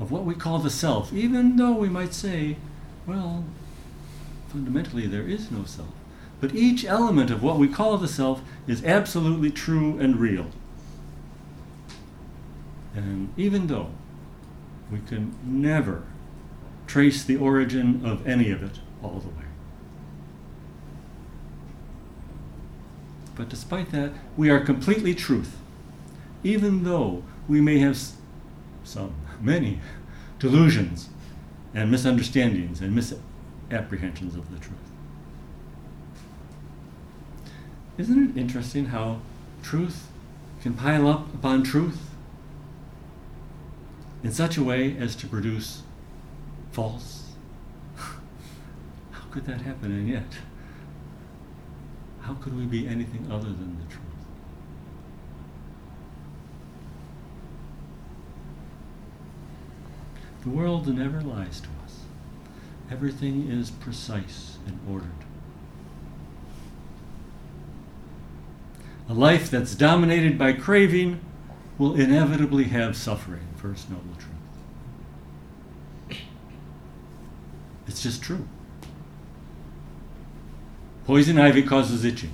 of 0.00 0.10
what 0.10 0.24
we 0.24 0.34
call 0.34 0.58
the 0.58 0.70
self, 0.70 1.12
even 1.12 1.56
though 1.56 1.72
we 1.72 1.88
might 1.88 2.14
say, 2.14 2.56
well, 3.06 3.44
fundamentally 4.48 5.06
there 5.06 5.28
is 5.28 5.50
no 5.50 5.64
self. 5.64 5.88
But 6.40 6.54
each 6.54 6.84
element 6.84 7.30
of 7.30 7.42
what 7.42 7.58
we 7.58 7.68
call 7.68 7.98
the 7.98 8.08
self 8.08 8.42
is 8.66 8.84
absolutely 8.84 9.50
true 9.50 9.98
and 9.98 10.16
real. 10.16 10.46
And 12.94 13.32
even 13.36 13.66
though 13.66 13.90
we 14.90 15.00
can 15.00 15.34
never 15.44 16.04
trace 16.86 17.22
the 17.22 17.36
origin 17.36 18.04
of 18.04 18.26
any 18.26 18.50
of 18.50 18.62
it 18.62 18.80
all 19.02 19.20
the 19.20 19.28
way. 19.28 19.44
But 23.36 23.48
despite 23.48 23.92
that, 23.92 24.12
we 24.36 24.50
are 24.50 24.60
completely 24.60 25.14
truth, 25.14 25.56
even 26.42 26.84
though 26.84 27.22
we 27.48 27.60
may 27.60 27.78
have 27.78 27.98
some, 28.82 29.14
many 29.40 29.80
delusions 30.38 31.10
and 31.72 31.90
misunderstandings 31.90 32.80
and 32.80 32.94
misapprehensions 32.94 34.34
of 34.34 34.50
the 34.50 34.58
truth. 34.58 34.76
Isn't 38.00 38.30
it 38.30 38.40
interesting 38.40 38.86
how 38.86 39.20
truth 39.62 40.08
can 40.62 40.72
pile 40.72 41.06
up 41.06 41.34
upon 41.34 41.62
truth 41.62 42.00
in 44.24 44.32
such 44.32 44.56
a 44.56 44.64
way 44.64 44.96
as 44.96 45.14
to 45.16 45.26
produce 45.26 45.82
false? 46.72 47.32
how 47.96 49.24
could 49.30 49.44
that 49.44 49.60
happen? 49.60 49.92
And 49.92 50.08
yet, 50.08 50.38
how 52.22 52.32
could 52.32 52.56
we 52.56 52.64
be 52.64 52.88
anything 52.88 53.30
other 53.30 53.50
than 53.50 53.76
the 53.76 53.92
truth? 53.92 54.06
The 60.42 60.48
world 60.48 60.88
never 60.88 61.20
lies 61.20 61.60
to 61.60 61.68
us. 61.84 62.00
Everything 62.90 63.50
is 63.50 63.70
precise 63.70 64.56
and 64.66 64.80
ordered. 64.90 65.26
A 69.10 69.14
life 69.14 69.50
that's 69.50 69.74
dominated 69.74 70.38
by 70.38 70.52
craving 70.52 71.18
will 71.78 71.96
inevitably 71.96 72.64
have 72.64 72.96
suffering, 72.96 73.44
First 73.56 73.90
Noble 73.90 74.14
Truth. 76.06 76.20
It's 77.88 78.00
just 78.00 78.22
true. 78.22 78.46
Poison 81.06 81.40
ivy 81.40 81.64
causes 81.64 82.04
itching. 82.04 82.32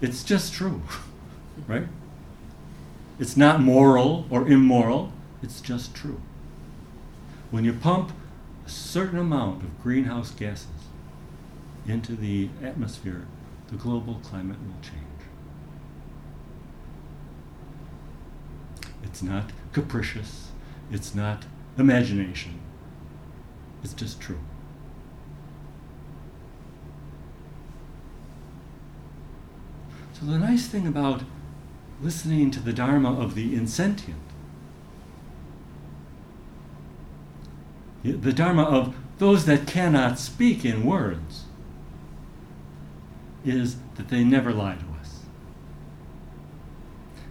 It's 0.00 0.24
just 0.24 0.52
true, 0.52 0.82
right? 1.68 1.86
It's 3.20 3.36
not 3.36 3.60
moral 3.60 4.26
or 4.30 4.48
immoral, 4.48 5.12
it's 5.44 5.60
just 5.60 5.94
true. 5.94 6.20
When 7.52 7.64
you 7.64 7.72
pump 7.72 8.10
a 8.66 8.68
certain 8.68 9.20
amount 9.20 9.62
of 9.62 9.80
greenhouse 9.80 10.32
gases 10.32 10.88
into 11.86 12.16
the 12.16 12.48
atmosphere, 12.64 13.28
the 13.68 13.76
global 13.76 14.14
climate 14.24 14.58
will 14.58 14.82
change. 14.82 15.09
It's 19.02 19.22
not 19.22 19.50
capricious, 19.72 20.50
it's 20.90 21.14
not 21.14 21.44
imagination, 21.78 22.60
it's 23.82 23.94
just 23.94 24.20
true. 24.20 24.40
So, 30.12 30.26
the 30.26 30.38
nice 30.38 30.66
thing 30.66 30.86
about 30.86 31.22
listening 32.02 32.50
to 32.50 32.60
the 32.60 32.72
Dharma 32.72 33.18
of 33.18 33.34
the 33.34 33.54
insentient 33.54 34.20
the 38.02 38.32
Dharma 38.32 38.62
of 38.62 38.94
those 39.18 39.44
that 39.46 39.66
cannot 39.66 40.18
speak 40.18 40.64
in 40.64 40.84
words 40.84 41.44
is 43.44 43.76
that 43.96 44.08
they 44.08 44.24
never 44.24 44.52
lie 44.52 44.76
to 44.76 45.00
us. 45.00 45.20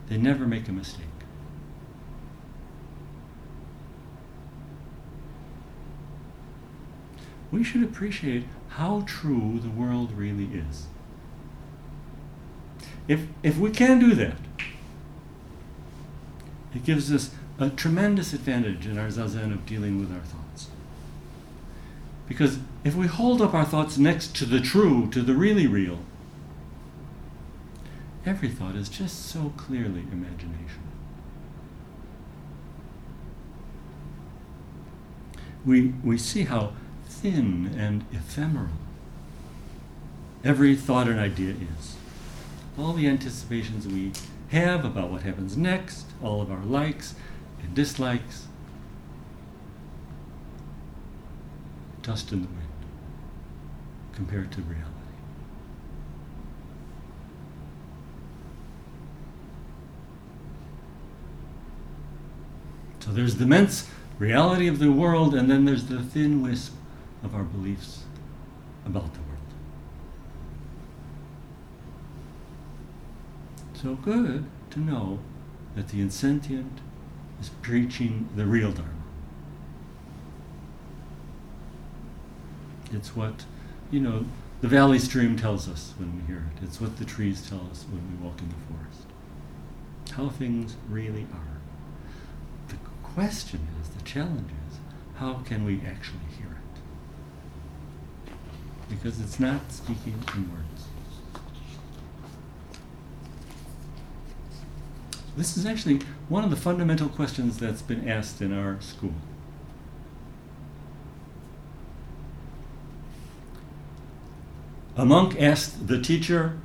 They 0.07 0.17
never 0.17 0.45
make 0.45 0.67
a 0.67 0.71
mistake. 0.71 1.05
We 7.51 7.63
should 7.63 7.83
appreciate 7.83 8.45
how 8.69 9.03
true 9.05 9.59
the 9.61 9.69
world 9.69 10.11
really 10.11 10.45
is. 10.45 10.87
If, 13.07 13.21
if 13.41 13.57
we 13.57 13.71
can 13.71 13.99
do 13.99 14.13
that, 14.15 14.37
it 16.75 16.83
gives 16.83 17.11
us 17.11 17.31
a 17.57 17.69
tremendous 17.69 18.33
advantage 18.33 18.85
in 18.85 18.97
our 18.97 19.07
zazen 19.07 19.51
of 19.51 19.65
dealing 19.65 19.99
with 19.99 20.11
our 20.11 20.21
thoughts. 20.21 20.67
Because 22.27 22.59
if 22.83 22.95
we 22.95 23.07
hold 23.07 23.41
up 23.41 23.55
our 23.55 23.65
thoughts 23.65 23.97
next 23.97 24.35
to 24.35 24.45
the 24.45 24.61
true, 24.61 25.09
to 25.09 25.23
the 25.23 25.33
really 25.33 25.65
real, 25.65 25.99
every 28.25 28.49
thought 28.49 28.75
is 28.75 28.87
just 28.87 29.25
so 29.25 29.53
clearly 29.57 30.05
imagination. 30.11 30.83
We, 35.65 35.93
we 36.03 36.17
see 36.17 36.43
how 36.43 36.73
thin 37.09 37.75
and 37.77 38.05
ephemeral 38.13 38.69
every 40.43 40.75
thought 40.75 41.07
and 41.07 41.19
idea 41.19 41.53
is. 41.53 41.95
All 42.77 42.93
the 42.93 43.07
anticipations 43.07 43.87
we 43.87 44.11
have 44.49 44.85
about 44.85 45.11
what 45.11 45.23
happens 45.23 45.57
next, 45.57 46.05
all 46.23 46.41
of 46.41 46.51
our 46.51 46.63
likes 46.63 47.15
and 47.61 47.75
dislikes, 47.75 48.47
dust 52.01 52.31
in 52.31 52.41
the 52.41 52.47
wind 52.47 52.59
compared 54.13 54.51
to 54.53 54.61
reality. 54.61 54.85
So 62.99 63.11
there's 63.11 63.35
the 63.35 63.43
immense 63.43 63.89
reality 64.19 64.67
of 64.67 64.79
the 64.79 64.91
world, 64.91 65.33
and 65.33 65.49
then 65.49 65.65
there's 65.65 65.85
the 65.85 65.99
thin 66.01 66.41
wisp 66.41 66.73
of 67.23 67.35
our 67.35 67.43
beliefs 67.43 68.03
about 68.85 69.13
the 69.13 69.19
world. 69.19 69.29
So 73.73 73.95
good 73.95 74.45
to 74.71 74.79
know 74.79 75.19
that 75.75 75.89
the 75.89 76.01
insentient 76.01 76.79
is 77.39 77.49
preaching 77.61 78.29
the 78.35 78.45
real 78.45 78.71
Dharma. 78.71 78.91
It's 82.91 83.15
what, 83.15 83.45
you 83.91 83.99
know, 83.99 84.25
the 84.61 84.67
valley 84.67 84.99
stream 84.99 85.37
tells 85.37 85.69
us 85.69 85.93
when 85.97 86.15
we 86.15 86.23
hear 86.23 86.45
it. 86.55 86.63
It's 86.63 86.81
what 86.81 86.97
the 86.97 87.05
trees 87.05 87.47
tell 87.47 87.65
us 87.71 87.85
when 87.89 88.01
we 88.09 88.25
walk 88.25 88.41
in 88.41 88.49
the 88.49 88.55
forest. 88.67 89.05
How 90.11 90.29
things 90.29 90.75
really 90.89 91.27
are. 91.33 91.59
The 92.67 92.75
question 93.03 93.67
is, 93.81 93.89
the 93.89 94.01
challenge 94.03 94.51
is, 94.69 94.79
how 95.15 95.35
can 95.45 95.63
we 95.63 95.81
actually? 95.87 96.19
Because 98.89 99.19
it's 99.21 99.39
not 99.39 99.71
speaking 99.71 100.21
in 100.35 100.51
words. 100.51 100.85
This 105.37 105.55
is 105.55 105.65
actually 105.65 106.01
one 106.27 106.43
of 106.43 106.49
the 106.49 106.57
fundamental 106.57 107.07
questions 107.07 107.59
that's 107.59 107.81
been 107.81 108.09
asked 108.09 108.41
in 108.41 108.51
our 108.51 108.81
school. 108.81 109.13
A 114.97 115.05
monk 115.05 115.39
asked 115.41 115.87
the 115.87 116.01
teacher, 116.01 116.57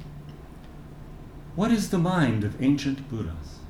What 1.54 1.70
is 1.70 1.90
the 1.90 1.98
mind 1.98 2.42
of 2.42 2.60
ancient 2.60 3.08
Buddhas? 3.08 3.60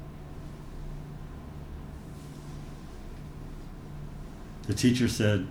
The 4.66 4.73
teacher 4.73 5.06
said, 5.06 5.46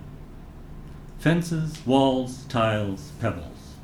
Fences, 1.24 1.78
walls, 1.86 2.44
tiles, 2.50 3.12
pebbles. 3.18 3.76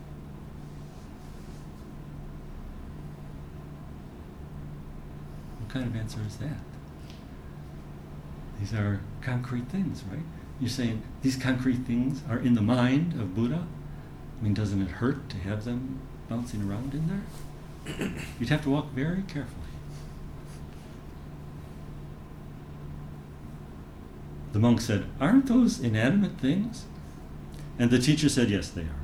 What 5.58 5.70
kind 5.70 5.86
of 5.86 5.96
answer 5.96 6.20
is 6.26 6.36
that? 6.36 6.58
These 8.58 8.74
are 8.74 9.00
concrete 9.22 9.70
things, 9.70 10.04
right? 10.12 10.20
You're 10.60 10.68
saying 10.68 11.00
these 11.22 11.36
concrete 11.36 11.86
things 11.86 12.20
are 12.28 12.38
in 12.38 12.52
the 12.52 12.60
mind 12.60 13.14
of 13.14 13.34
Buddha? 13.34 13.66
I 14.38 14.44
mean, 14.44 14.52
doesn't 14.52 14.82
it 14.82 14.90
hurt 14.90 15.30
to 15.30 15.38
have 15.38 15.64
them 15.64 15.98
bouncing 16.28 16.68
around 16.68 16.92
in 16.92 17.08
there? 17.08 18.12
You'd 18.38 18.50
have 18.50 18.64
to 18.64 18.70
walk 18.70 18.92
very 18.92 19.22
carefully. 19.22 19.56
The 24.52 24.58
monk 24.58 24.82
said, 24.82 25.06
Aren't 25.18 25.46
those 25.46 25.80
inanimate 25.80 26.36
things? 26.36 26.84
And 27.80 27.90
the 27.90 27.98
teacher 27.98 28.28
said, 28.28 28.50
Yes, 28.50 28.68
they 28.68 28.82
are. 28.82 29.00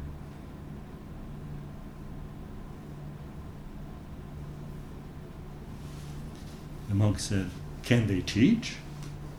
The 6.90 6.94
monk 6.94 7.18
said, 7.18 7.48
Can 7.82 8.06
they 8.06 8.20
teach? 8.20 8.76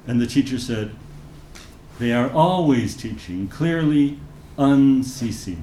And 0.08 0.20
the 0.20 0.26
teacher 0.26 0.58
said, 0.58 0.96
They 2.00 2.14
are 2.14 2.32
always 2.32 2.98
teaching, 2.98 3.48
clearly, 3.48 4.20
unceasingly. 4.58 5.62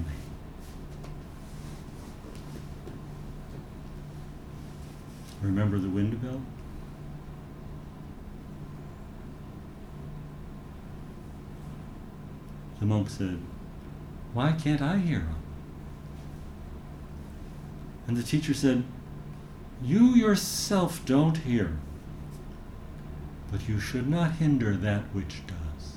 Remember 5.41 5.79
the 5.79 5.89
wind 5.89 6.21
bell? 6.21 6.41
The 12.79 12.85
monk 12.85 13.09
said, 13.09 13.41
Why 14.35 14.51
can't 14.51 14.81
I 14.81 14.97
hear 14.97 15.19
him? 15.19 15.35
And 18.05 18.17
the 18.17 18.21
teacher 18.21 18.53
said, 18.53 18.83
You 19.81 20.09
yourself 20.09 21.05
don't 21.05 21.37
hear, 21.37 21.77
but 23.49 23.69
you 23.69 23.79
should 23.79 24.09
not 24.09 24.33
hinder 24.33 24.75
that 24.75 25.03
which 25.13 25.47
does. 25.47 25.93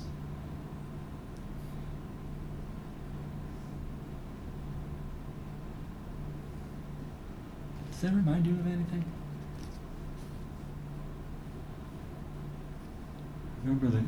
Does 7.91 7.99
that 8.03 8.13
remind 8.13 8.47
you 8.47 8.53
of 8.53 8.65
anything? 8.67 9.03
Remember 13.65 13.87
the, 13.87 14.03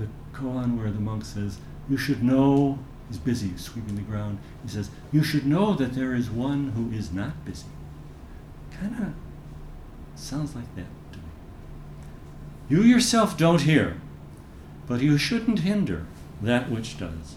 the 0.00 0.10
koan 0.32 0.76
where 0.76 0.90
the 0.90 0.98
monk 0.98 1.24
says, 1.24 1.58
You 1.88 1.96
should 1.96 2.24
know, 2.24 2.80
he's 3.12 3.20
busy 3.20 3.56
sweeping 3.56 3.94
the 3.94 4.02
ground. 4.02 4.38
He 4.64 4.70
says, 4.70 4.90
You 5.12 5.22
should 5.22 5.46
know 5.46 5.74
that 5.74 5.92
there 5.92 6.14
is 6.14 6.30
one 6.30 6.70
who 6.70 6.96
is 6.96 7.12
not 7.12 7.44
busy. 7.44 7.66
Kind 8.80 8.94
of 8.94 9.12
sounds 10.18 10.56
like 10.56 10.74
that 10.76 10.86
to 11.12 11.18
me. 11.18 11.24
You 12.68 12.82
yourself 12.82 13.36
don't 13.36 13.62
hear, 13.62 14.00
but 14.86 15.02
you 15.02 15.18
shouldn't 15.18 15.60
hinder 15.60 16.06
that 16.40 16.70
which 16.70 16.98
does. 16.98 17.36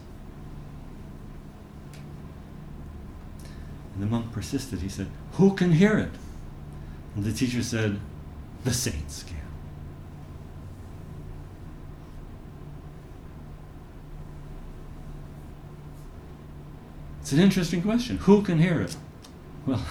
And 3.93 4.03
the 4.03 4.07
monk 4.07 4.31
persisted. 4.31 4.79
He 4.79 4.89
said, 4.89 5.07
Who 5.33 5.55
can 5.55 5.73
hear 5.73 5.97
it? 5.97 6.11
And 7.15 7.25
the 7.25 7.33
teacher 7.33 7.63
said, 7.63 7.99
The 8.63 8.73
saints 8.73 9.23
can. 9.23 9.44
It's 17.25 17.31
an 17.31 17.39
interesting 17.39 17.81
question. 17.81 18.17
Who 18.17 18.43
can 18.43 18.59
hear 18.59 18.81
it? 18.81 18.95
Well, 19.65 19.83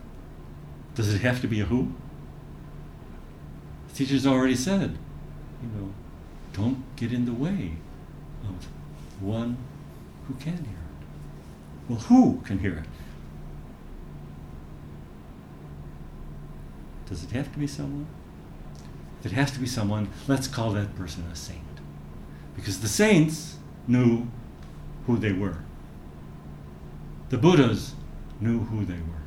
does 0.94 1.12
it 1.12 1.20
have 1.22 1.40
to 1.40 1.48
be 1.48 1.60
a 1.60 1.64
who? 1.64 1.92
The 3.88 3.94
teacher's 3.96 4.24
already 4.24 4.54
said, 4.54 4.96
you 5.60 5.68
know, 5.76 5.92
don't 6.52 6.84
get 6.94 7.12
in 7.12 7.24
the 7.24 7.32
way 7.32 7.72
of 8.44 8.68
one 9.20 9.56
who 10.28 10.34
can 10.34 10.52
hear 10.52 10.60
it. 10.60 11.88
Well, 11.88 11.98
who 11.98 12.40
can 12.44 12.60
hear 12.60 12.74
it? 12.74 12.88
Does 17.08 17.24
it 17.24 17.32
have 17.32 17.52
to 17.52 17.58
be 17.58 17.66
someone? 17.66 18.06
If 19.18 19.26
it 19.26 19.32
has 19.32 19.50
to 19.50 19.58
be 19.58 19.66
someone, 19.66 20.10
let's 20.28 20.46
call 20.46 20.70
that 20.74 20.94
person 20.94 21.24
a 21.32 21.34
saint. 21.34 21.58
Because 22.54 22.78
the 22.78 22.86
saints 22.86 23.56
knew 23.88 24.28
who 25.08 25.18
they 25.18 25.32
were. 25.32 25.58
The 27.32 27.38
Buddhas 27.38 27.94
knew 28.42 28.58
who 28.58 28.84
they 28.84 28.92
were. 28.92 29.22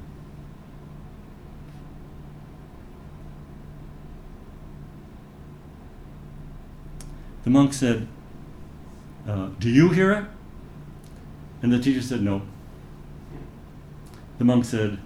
The 7.44 7.50
monk 7.50 7.74
said, 7.74 8.08
uh, 9.28 9.48
Do 9.58 9.72
you 9.72 9.90
hear 9.90 10.12
it? 10.12 10.26
And 11.64 11.74
the 11.74 11.80
teacher 11.80 12.04
said, 12.04 12.22
No. 12.22 12.44
The 14.38 14.46
monk 14.46 14.66
said, 14.66 15.00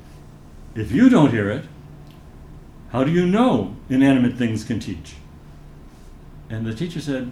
If 0.76 0.92
you 0.92 1.10
don't 1.10 1.32
hear 1.32 1.50
it, 1.50 1.64
how 2.90 3.06
do 3.06 3.12
you 3.12 3.26
know 3.26 3.78
inanimate 3.88 4.36
things 4.36 4.66
can 4.66 4.82
teach? 4.82 5.16
And 6.50 6.68
the 6.68 6.76
teacher 6.76 7.00
said, 7.00 7.32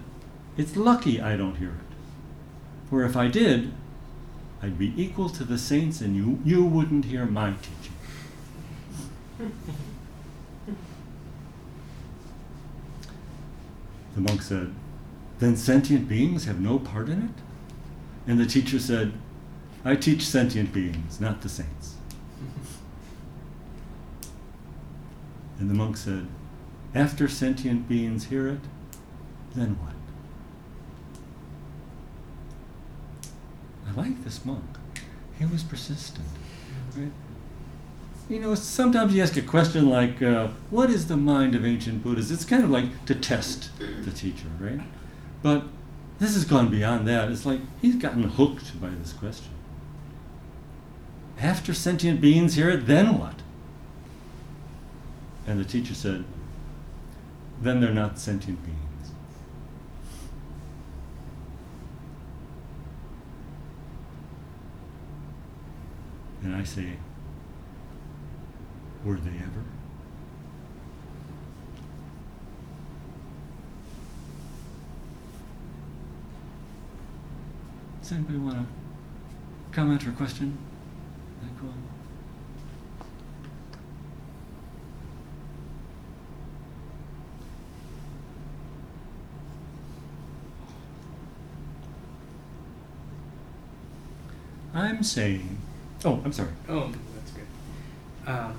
It's 0.56 0.78
lucky 0.78 1.20
I 1.20 1.36
don't 1.36 1.56
hear 1.56 1.72
it. 1.72 2.90
For 2.90 3.04
if 3.04 3.18
I 3.18 3.28
did, 3.28 3.74
I'd 4.62 4.78
be 4.78 4.94
equal 5.02 5.30
to 5.30 5.44
the 5.44 5.58
saints 5.58 6.02
and 6.02 6.16
you, 6.16 6.40
you 6.44 6.66
wouldn't 6.66 7.06
hear 7.06 7.26
my 7.26 7.54
teaching. 7.54 7.94
the 14.16 14.22
monk 14.22 14.42
said, 14.42 14.74
Then 15.40 15.56
sentient 15.56 16.10
beings 16.10 16.46
have 16.46 16.60
no 16.60 16.80
part 16.80 17.08
in 17.08 17.22
it? 17.22 17.42
And 18.30 18.40
the 18.40 18.46
teacher 18.46 18.80
said, 18.80 19.14
I 19.86 19.96
teach 19.96 20.24
sentient 20.24 20.74
beings, 20.74 21.22
not 21.22 21.42
the 21.42 21.50
saints. 21.50 21.96
And 25.60 25.70
the 25.70 25.74
monk 25.74 25.98
said, 25.98 26.28
After 26.94 27.28
sentient 27.28 27.88
beings 27.88 28.26
hear 28.26 28.48
it, 28.48 28.60
then 29.56 29.78
what? 29.80 29.94
I 33.87 33.87
like 33.98 34.24
this 34.24 34.46
monk. 34.46 34.64
He 35.38 35.46
was 35.46 35.64
persistent. 35.64 36.28
Right? 36.96 37.12
You 38.30 38.40
know, 38.40 38.56
sometimes 38.56 39.14
you 39.14 39.22
ask 39.22 39.36
a 39.38 39.42
question 39.42 39.90
like, 39.90 40.22
uh, 40.22 40.50
What 40.70 40.90
is 40.90 41.08
the 41.08 41.18
mind 41.18 41.56
of 41.56 41.66
ancient 41.66 42.04
Buddhas? 42.04 42.32
It's 42.32 42.46
kind 42.46 42.64
of 42.64 42.70
like 42.70 43.06
to 43.06 43.16
test 43.16 43.72
the 43.80 44.12
teacher, 44.12 44.48
right? 44.60 44.82
But 45.42 45.64
this 46.20 46.34
has 46.34 46.46
gone 46.46 46.70
beyond 46.70 47.08
that. 47.08 47.32
It's 47.32 47.46
like 47.46 47.62
he's 47.82 47.96
gotten 47.96 48.24
hooked 48.24 48.80
by 48.82 48.90
this 48.90 49.14
question. 49.14 49.52
After 51.40 51.74
sentient 51.74 52.20
beings 52.20 52.56
hear 52.56 52.70
it, 52.70 52.88
then 52.88 53.18
what? 53.20 53.36
And 55.46 55.60
the 55.60 55.66
teacher 55.66 55.94
said, 55.94 56.26
then 57.62 57.80
they're 57.80 57.94
not 57.94 58.20
sentient 58.20 58.64
beings. 58.66 58.87
And 66.48 66.56
I 66.56 66.64
say, 66.64 66.94
were 69.04 69.18
they 69.18 69.32
ever? 69.32 69.66
Does 78.02 78.14
anybody 78.14 78.38
want 78.38 78.60
to 78.60 78.66
comment 79.74 80.08
or 80.08 80.12
question? 80.12 80.58
That 81.42 81.50
cool? 81.60 81.74
I'm 94.74 95.04
saying. 95.04 95.58
Oh, 96.06 96.22
I'm 96.24 96.32
sorry. 96.32 96.50
Oh, 96.70 96.92
that's 97.16 97.32
good. 97.32 97.48
Um, 98.28 98.56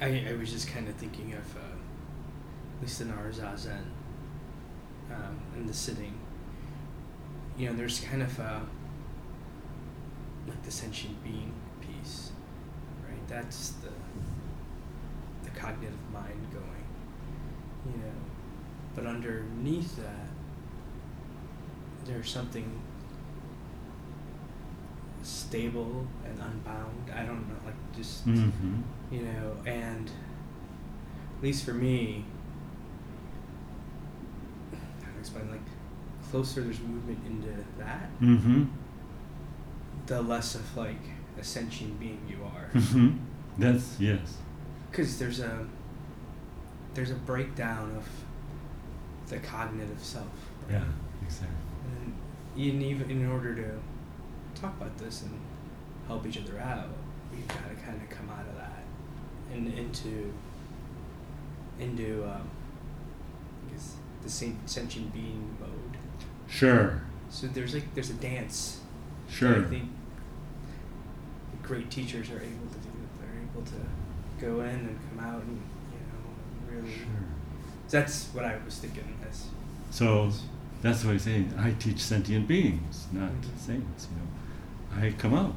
I, 0.00 0.24
I 0.30 0.32
was 0.38 0.50
just 0.50 0.68
kind 0.68 0.88
of 0.88 0.94
thinking 0.94 1.34
of, 1.34 1.56
uh, 1.56 1.60
at 1.60 2.82
least 2.82 3.00
in 3.02 3.10
our 3.10 3.28
Zazen, 3.30 3.82
um, 5.10 5.38
in 5.56 5.66
the 5.66 5.74
sitting, 5.74 6.14
you 7.58 7.68
know, 7.68 7.76
there's 7.76 8.00
kind 8.00 8.22
of 8.22 8.38
a, 8.38 8.62
like 10.48 10.62
the 10.62 10.70
sentient 10.70 11.22
being 11.22 11.52
piece, 11.82 12.30
right? 13.06 13.28
That's 13.28 13.72
the, 13.82 13.90
the 15.44 15.50
cognitive 15.50 15.98
mind 16.12 16.46
going, 16.52 16.86
you 17.84 18.02
know. 18.02 18.12
But 18.94 19.04
underneath 19.04 19.96
that, 19.96 20.28
there's 22.06 22.30
something 22.30 22.80
stable 25.30 26.06
and 26.24 26.38
unbound. 26.38 27.10
I 27.14 27.22
don't 27.24 27.48
know, 27.48 27.54
like 27.64 27.74
just 27.96 28.26
Mm-hmm. 28.26 28.80
you 29.10 29.22
know, 29.22 29.56
and 29.66 30.08
at 31.36 31.42
least 31.42 31.64
for 31.64 31.72
me, 31.74 32.24
how 34.72 35.12
to 35.12 35.18
explain, 35.18 35.50
like 35.50 35.60
closer 36.30 36.60
there's 36.62 36.80
movement 36.80 37.18
into 37.26 37.64
that, 37.78 38.10
Mm-hmm. 38.20 38.64
the 40.06 40.22
less 40.22 40.54
of 40.54 40.76
like 40.76 41.00
a 41.38 41.44
sentient 41.44 41.98
being 41.98 42.20
you 42.28 42.38
are. 42.44 42.70
Mm-hmm. 42.74 43.16
That's 43.58 43.96
yes. 43.98 44.36
Because 44.90 45.18
there's 45.18 45.40
a 45.40 45.66
there's 46.94 47.10
a 47.10 47.14
breakdown 47.14 47.94
of 47.96 48.06
the 49.30 49.38
cognitive 49.38 50.02
self. 50.02 50.26
right? 50.68 50.72
Yeah, 50.80 50.84
exactly. 51.24 51.56
And 51.84 52.14
in, 52.56 52.82
even 52.82 53.10
in 53.10 53.28
order 53.30 53.54
to 53.54 53.78
talk 54.54 54.76
about 54.80 54.96
this 54.98 55.22
and 55.22 55.30
help 56.06 56.26
each 56.26 56.38
other 56.38 56.58
out, 56.58 56.88
we've 57.32 57.46
got 57.48 57.68
to 57.68 57.74
kind 57.84 58.00
of 58.02 58.08
come 58.10 58.28
out 58.30 58.46
of 58.46 58.56
that 58.56 58.82
and 59.52 59.66
into 59.74 60.32
into 61.78 62.24
um, 62.24 62.48
I 63.68 63.72
guess 63.72 63.94
the 64.22 64.30
same 64.30 64.58
sentient 64.66 65.12
being 65.12 65.56
mode. 65.60 65.96
Sure. 66.48 67.00
So 67.30 67.46
there's 67.46 67.74
like 67.74 67.94
there's 67.94 68.10
a 68.10 68.14
dance. 68.14 68.80
Sure. 69.28 69.60
I 69.60 69.62
think 69.68 69.88
great 71.62 71.90
teachers 71.90 72.30
are 72.30 72.40
able 72.40 72.66
to 72.68 72.78
do. 72.78 72.90
That. 72.90 73.20
They're 73.20 73.42
able 73.42 73.62
to 73.66 74.44
go 74.44 74.60
in 74.62 74.68
and 74.88 74.98
come 75.08 75.24
out 75.24 75.42
and 75.42 75.60
you 75.92 76.00
know 76.10 76.76
really. 76.82 76.92
Sure. 76.94 77.06
That's 77.88 78.26
what 78.32 78.44
I 78.44 78.56
was 78.64 78.78
thinking. 78.78 79.04
As 79.28 79.46
So 79.90 80.30
that's 80.82 81.04
what 81.04 81.12
he's 81.12 81.22
saying. 81.22 81.52
I 81.58 81.72
teach 81.72 81.98
sentient 81.98 82.46
beings, 82.48 83.06
not 83.12 83.30
Mhm. 83.30 83.58
saints. 83.58 84.08
You 84.10 84.16
know, 84.18 84.28
I 84.98 85.10
come 85.12 85.34
out. 85.34 85.54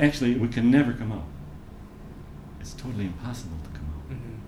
Actually, 0.00 0.34
we 0.34 0.48
can 0.48 0.70
never 0.70 0.92
come 0.92 1.12
out. 1.12 1.24
It's 2.60 2.74
totally 2.74 3.06
impossible 3.06 3.56
to 3.64 3.70
come 3.70 3.86
out. 3.96 4.10
Mhm. 4.10 4.38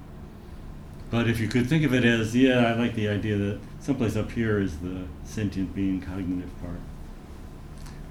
But 1.10 1.28
if 1.28 1.40
you 1.40 1.48
could 1.48 1.66
think 1.68 1.84
of 1.84 1.94
it 1.94 2.04
as, 2.04 2.34
yeah, 2.36 2.58
I 2.66 2.74
like 2.74 2.94
the 2.94 3.08
idea 3.08 3.36
that 3.38 3.58
someplace 3.80 4.16
up 4.16 4.32
here 4.32 4.58
is 4.60 4.78
the 4.78 5.04
sentient 5.24 5.74
being 5.74 6.00
cognitive 6.00 6.50
part. 6.60 6.78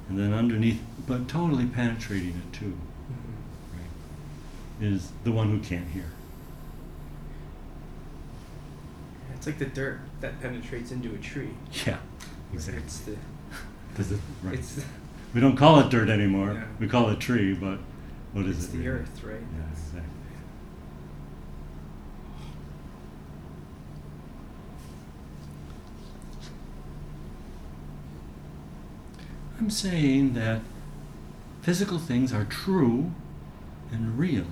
And 0.10 0.18
then 0.20 0.34
underneath, 0.34 0.82
but 1.08 1.28
totally 1.28 1.66
penetrating 1.66 2.30
it 2.36 2.52
too, 2.54 2.76
Mhm. 3.10 3.78
right, 3.78 4.88
is 4.88 5.12
the 5.24 5.32
one 5.32 5.50
who 5.50 5.60
can't 5.60 5.88
hear. 5.90 6.06
It's 9.36 9.46
like 9.48 9.60
the 9.60 9.66
dirt 9.66 10.00
that 10.22 10.42
penetrates 10.42 10.92
into 10.92 11.14
a 11.14 11.18
tree. 11.18 11.50
Yeah, 11.86 11.98
exactly. 12.54 13.18
It's 13.98 14.10
Does 14.10 14.12
it, 14.14 14.20
right. 14.44 14.54
it's 14.56 14.84
we 15.34 15.42
don't 15.42 15.56
call 15.58 15.80
it 15.80 15.90
dirt 15.90 16.10
anymore. 16.10 16.54
Yeah. 16.54 16.64
We 16.80 16.88
call 16.88 17.10
it 17.10 17.20
tree, 17.20 17.54
but 17.54 17.80
what 18.34 18.46
is 18.46 18.58
it's 18.58 18.66
it? 18.68 18.72
the 18.78 18.78
really? 18.88 19.02
earth, 19.02 19.24
right? 19.24 19.34
Yeah, 19.36 19.60
That's- 19.60 19.80
exactly. 19.88 20.10
I'm 29.60 29.70
saying 29.70 30.34
that 30.34 30.62
physical 31.62 32.00
things 32.00 32.34
are 32.34 32.46
true 32.46 33.12
and 33.92 34.18
real, 34.18 34.46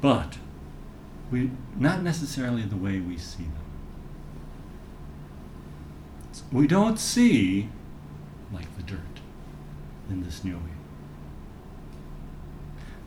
but 0.00 0.38
we 1.30 1.50
not 1.76 2.02
necessarily 2.02 2.62
the 2.62 2.76
way 2.76 3.00
we 3.00 3.16
see 3.16 3.44
them. 3.44 3.52
We 6.52 6.66
don't 6.66 6.98
see 6.98 7.68
like 8.52 8.74
the 8.76 8.82
dirt 8.82 9.00
in 10.08 10.22
this 10.22 10.40
Nyoi. 10.40 10.60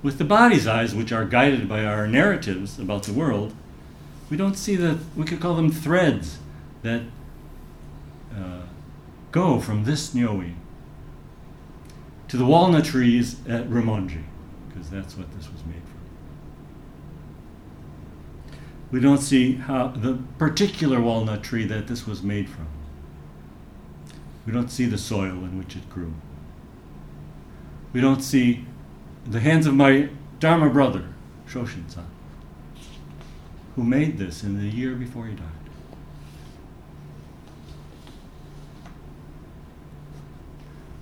With 0.01 0.17
the 0.17 0.25
body's 0.25 0.67
eyes, 0.67 0.95
which 0.95 1.11
are 1.11 1.25
guided 1.25 1.67
by 1.67 1.83
our 1.83 2.07
narratives 2.07 2.79
about 2.79 3.03
the 3.03 3.13
world, 3.13 3.53
we 4.29 4.37
don't 4.37 4.55
see 4.55 4.75
the, 4.75 4.99
we 5.15 5.25
could 5.25 5.39
call 5.39 5.55
them 5.55 5.71
threads 5.71 6.37
that 6.83 7.01
uh, 8.35 8.61
go 9.31 9.59
from 9.59 9.83
this 9.83 10.13
Nyoi 10.13 10.53
to 12.27 12.37
the 12.37 12.45
walnut 12.45 12.85
trees 12.85 13.37
at 13.47 13.67
Ryumonji, 13.69 14.23
because 14.67 14.89
that's 14.89 15.17
what 15.17 15.31
this 15.35 15.51
was 15.51 15.65
made 15.65 15.81
from. 15.81 15.99
We 18.91 18.99
don't 18.99 19.17
see 19.17 19.53
how 19.53 19.87
the 19.87 20.19
particular 20.37 21.01
walnut 21.01 21.43
tree 21.43 21.65
that 21.65 21.87
this 21.87 22.05
was 22.07 22.21
made 22.21 22.47
from. 22.47 22.67
We 24.45 24.53
don't 24.53 24.69
see 24.69 24.85
the 24.85 24.97
soil 24.97 25.43
in 25.43 25.57
which 25.57 25.75
it 25.75 25.89
grew. 25.89 26.13
We 27.93 28.01
don't 28.01 28.21
see 28.21 28.65
the 29.25 29.39
hands 29.39 29.65
of 29.65 29.75
my 29.75 30.09
Dharma 30.39 30.69
brother, 30.69 31.09
Shoshin-san, 31.47 32.07
who 33.75 33.83
made 33.83 34.17
this 34.17 34.43
in 34.43 34.57
the 34.57 34.67
year 34.67 34.95
before 34.95 35.25
he 35.25 35.35
died. 35.35 35.45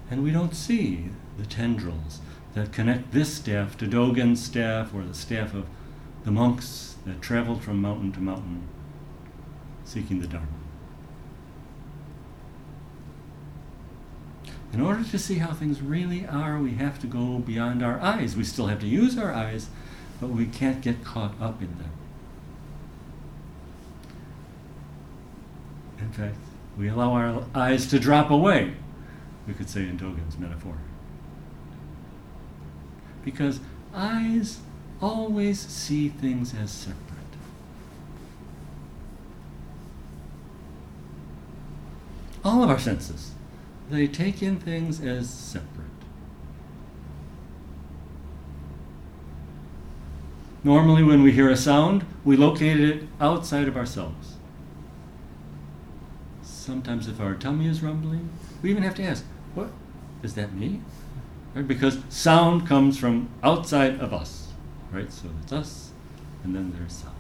And 0.10 0.24
we 0.24 0.32
don't 0.32 0.56
see 0.56 1.10
the 1.38 1.46
tendrils 1.46 2.20
that 2.54 2.72
connect 2.72 3.12
this 3.12 3.34
staff 3.36 3.78
to 3.78 3.86
Dogen's 3.86 4.44
staff 4.44 4.94
or 4.94 5.04
the 5.04 5.14
staff 5.14 5.54
of 5.54 5.68
the 6.24 6.32
monks 6.32 6.96
that 7.06 7.22
traveled 7.22 7.62
from 7.62 7.82
mountain 7.82 8.12
to 8.14 8.20
mountain 8.20 8.68
seeking 9.86 10.20
the 10.20 10.28
Dharma. 10.28 10.57
In 14.74 14.82
order 14.82 15.04
to 15.04 15.18
see 15.18 15.36
how 15.36 15.54
things 15.54 15.82
really 15.82 16.26
are, 16.26 16.60
we 16.60 16.76
have 16.76 17.00
to 17.00 17.08
go 17.08 17.40
beyond 17.40 17.84
our 17.84 18.00
eyes. 18.00 18.36
We 18.36 18.44
still 18.44 18.68
have 18.68 18.80
to 18.82 18.88
use 18.88 19.18
our 19.18 19.32
eyes, 19.34 19.70
but 20.20 20.30
we 20.30 20.46
can't 20.46 20.82
get 20.82 21.04
caught 21.04 21.34
up 21.42 21.62
in 21.62 21.78
them. 21.78 21.92
In 26.00 26.12
fact, 26.12 26.36
we 26.78 26.90
allow 26.90 27.14
our 27.14 27.46
eyes 27.56 27.88
to 27.88 28.00
drop 28.00 28.30
away, 28.30 28.74
we 29.48 29.54
could 29.54 29.70
say 29.70 29.82
in 29.82 29.98
Dogen's 29.98 30.38
metaphor. 30.38 30.78
Because 33.26 33.60
eyes 33.94 34.60
always 35.02 35.60
see 35.60 36.10
things 36.10 36.54
as 36.54 36.72
separate. 36.72 37.04
All 42.44 42.64
of 42.64 42.70
our 42.70 42.80
senses, 42.80 43.32
they 43.90 44.08
take 44.08 44.42
in 44.42 44.60
things 44.60 45.00
as 45.02 45.30
separate. 45.30 45.86
Normally, 50.64 51.04
when 51.04 51.24
we 51.24 51.32
hear 51.32 51.50
a 51.50 51.56
sound, 51.56 52.06
we 52.26 52.36
locate 52.36 52.80
it 52.80 53.04
outside 53.22 53.68
of 53.68 53.78
ourselves. 53.78 54.36
Sometimes, 56.42 57.08
if 57.08 57.22
our 57.22 57.36
tummy 57.36 57.68
is 57.68 57.82
rumbling, 57.82 58.30
we 58.62 58.72
even 58.72 58.84
have 58.84 58.96
to 58.96 59.04
ask, 59.04 59.24
What? 59.56 59.70
Is 60.24 60.34
that 60.34 60.54
me? 60.54 60.82
Right? 61.54 61.68
Because 61.68 62.00
sound 62.10 62.68
comes 62.68 62.98
from 62.98 63.30
outside 63.44 64.00
of 64.02 64.14
us. 64.14 64.50
Right? 64.92 65.12
So 65.12 65.30
it's 65.42 65.54
us, 65.54 65.92
and 66.44 66.54
then 66.54 66.74
there's 66.76 66.94
sound. 66.94 67.17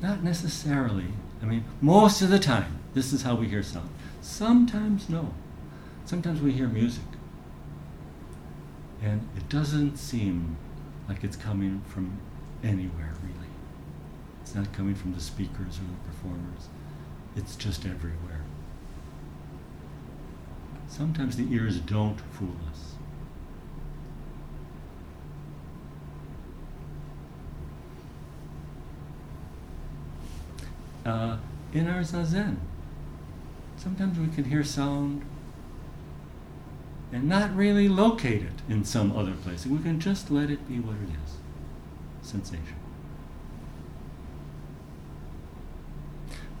Not 0.00 0.22
necessarily. 0.22 1.06
I 1.42 1.46
mean, 1.46 1.64
most 1.80 2.22
of 2.22 2.30
the 2.30 2.38
time, 2.38 2.78
this 2.94 3.12
is 3.12 3.22
how 3.22 3.34
we 3.34 3.48
hear 3.48 3.62
sound. 3.62 3.90
Sometimes, 4.20 5.08
no. 5.08 5.32
Sometimes 6.04 6.40
we 6.40 6.52
hear 6.52 6.68
music. 6.68 7.04
And 9.02 9.28
it 9.36 9.48
doesn't 9.48 9.96
seem 9.96 10.56
like 11.08 11.24
it's 11.24 11.36
coming 11.36 11.82
from 11.86 12.18
anywhere, 12.62 13.14
really. 13.22 13.48
It's 14.42 14.54
not 14.54 14.72
coming 14.72 14.94
from 14.94 15.14
the 15.14 15.20
speakers 15.20 15.78
or 15.78 15.84
the 15.84 16.10
performers, 16.10 16.68
it's 17.36 17.54
just 17.54 17.84
everywhere. 17.84 18.42
Sometimes 20.88 21.36
the 21.36 21.52
ears 21.52 21.78
don't 21.80 22.20
fool 22.32 22.56
us. 22.70 22.87
Uh, 31.08 31.38
in 31.72 31.88
our 31.88 32.02
zazen, 32.02 32.56
sometimes 33.78 34.18
we 34.18 34.28
can 34.28 34.44
hear 34.44 34.62
sound 34.62 35.24
and 37.10 37.26
not 37.26 37.56
really 37.56 37.88
locate 37.88 38.42
it 38.42 38.52
in 38.68 38.84
some 38.84 39.16
other 39.16 39.32
place. 39.32 39.64
We 39.64 39.78
can 39.78 39.98
just 40.00 40.30
let 40.30 40.50
it 40.50 40.68
be 40.68 40.78
what 40.80 40.96
it 40.96 41.08
is 41.24 41.36
sensation. 42.20 42.76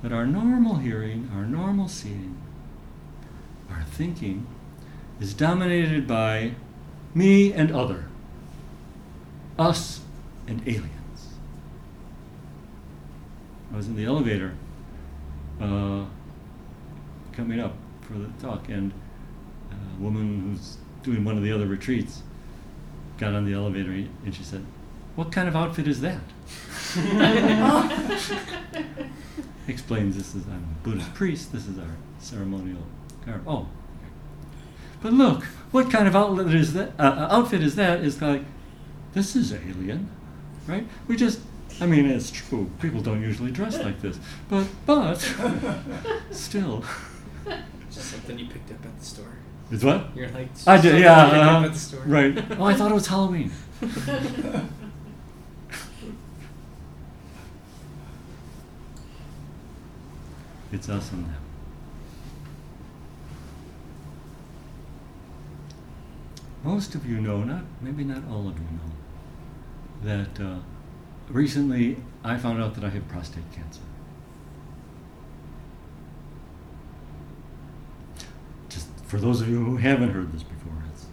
But 0.00 0.12
our 0.12 0.24
normal 0.24 0.76
hearing, 0.76 1.30
our 1.34 1.44
normal 1.44 1.86
seeing, 1.88 2.40
our 3.70 3.82
thinking 3.82 4.46
is 5.20 5.34
dominated 5.34 6.06
by 6.06 6.52
me 7.12 7.52
and 7.52 7.70
other, 7.70 8.06
us 9.58 10.00
and 10.46 10.66
aliens. 10.66 10.97
I 13.78 13.80
was 13.80 13.86
in 13.86 13.94
the 13.94 14.06
elevator 14.06 14.54
uh, 15.60 16.04
coming 17.30 17.60
up 17.60 17.74
for 18.00 18.14
the 18.14 18.26
talk, 18.44 18.68
and 18.68 18.90
a 19.70 20.02
woman 20.02 20.40
who's 20.40 20.78
doing 21.04 21.24
one 21.24 21.36
of 21.36 21.44
the 21.44 21.52
other 21.52 21.66
retreats 21.66 22.24
got 23.18 23.34
on 23.34 23.44
the 23.44 23.52
elevator 23.52 23.92
and 23.92 24.34
she 24.34 24.42
said, 24.42 24.66
What 25.14 25.30
kind 25.30 25.46
of 25.46 25.54
outfit 25.54 25.86
is 25.86 26.00
that? 26.00 26.18
Explains 29.68 30.16
this 30.16 30.34
is, 30.34 30.44
I'm 30.48 30.54
a 30.54 30.82
Buddhist 30.82 31.14
priest, 31.14 31.52
this 31.52 31.68
is 31.68 31.78
our 31.78 31.94
ceremonial 32.18 32.82
garb. 33.24 33.46
Oh. 33.46 33.68
But 35.00 35.12
look, 35.12 35.44
what 35.70 35.88
kind 35.88 36.08
of 36.08 36.16
outfit 36.16 36.52
is 36.52 36.72
that? 36.72 36.98
Uh, 36.98 37.28
outfit 37.30 37.62
is 37.62 37.76
that? 37.76 38.00
Is 38.00 38.20
like, 38.20 38.42
this 39.12 39.36
is 39.36 39.52
alien, 39.52 40.10
right? 40.66 40.84
We 41.06 41.14
just 41.14 41.38
I 41.80 41.86
mean, 41.86 42.06
it's 42.06 42.30
true. 42.30 42.70
People 42.80 43.00
don't 43.00 43.22
usually 43.22 43.52
dress 43.52 43.78
like 43.78 44.00
this, 44.00 44.18
but 44.48 44.66
but 44.84 45.16
still. 46.30 46.84
Just 47.90 48.10
something 48.10 48.38
you 48.38 48.46
picked 48.46 48.70
up 48.70 48.84
at 48.84 48.98
the 48.98 49.04
store. 49.04 49.36
It's 49.70 49.84
what? 49.84 50.16
You're 50.16 50.28
like. 50.30 50.48
I 50.66 50.80
did, 50.80 51.00
yeah. 51.00 51.26
you 51.26 51.30
picked 51.30 51.42
up 51.42 51.48
uh-huh. 51.48 51.66
at 51.66 51.72
the 51.72 51.78
store. 51.78 52.02
Right. 52.06 52.44
Oh, 52.58 52.64
I 52.64 52.74
thought 52.74 52.90
it 52.90 52.94
was 52.94 53.06
Halloween. 53.14 53.52
it's 60.72 60.88
us 60.88 61.12
and 61.12 61.24
them. 61.26 61.34
Most 66.64 66.94
of 66.94 67.06
you 67.06 67.20
know, 67.20 67.44
not 67.44 67.62
maybe 67.80 68.04
not 68.04 68.22
all 68.30 68.48
of 68.48 68.58
you 68.58 68.64
know, 68.64 68.90
that 70.02 70.44
uh, 70.44 70.58
recently 71.30 71.96
I 72.24 72.36
found 72.36 72.62
out 72.62 72.74
that 72.74 72.84
I 72.84 72.88
have 72.90 73.06
prostate 73.08 73.50
cancer. 73.52 73.80
Just 78.68 78.88
for 79.04 79.18
those 79.18 79.40
of 79.40 79.48
you 79.48 79.62
who 79.62 79.76
haven't 79.76 80.10
heard 80.10 80.32
this 80.32 80.42
before, 80.42 80.82
it's 80.92 81.06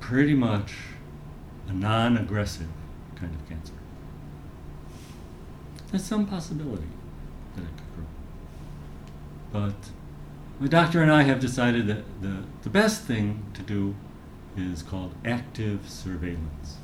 pretty 0.00 0.34
much 0.34 0.74
a 1.68 1.72
non 1.72 2.16
aggressive 2.16 2.68
kind 3.16 3.34
of 3.34 3.48
cancer. 3.48 3.74
There's 5.90 6.04
some 6.04 6.26
possibility 6.26 6.88
that 7.56 7.62
it 7.62 7.70
could 7.76 7.94
grow. 7.96 8.06
But 9.52 9.90
my 10.60 10.66
doctor 10.66 11.02
and 11.02 11.10
I 11.10 11.22
have 11.22 11.40
decided 11.40 11.86
that 11.86 12.04
the, 12.20 12.44
the 12.62 12.70
best 12.70 13.04
thing 13.04 13.44
to 13.54 13.62
do 13.62 13.94
is 14.56 14.82
called 14.82 15.14
active 15.24 15.88
surveillance. 15.88 16.78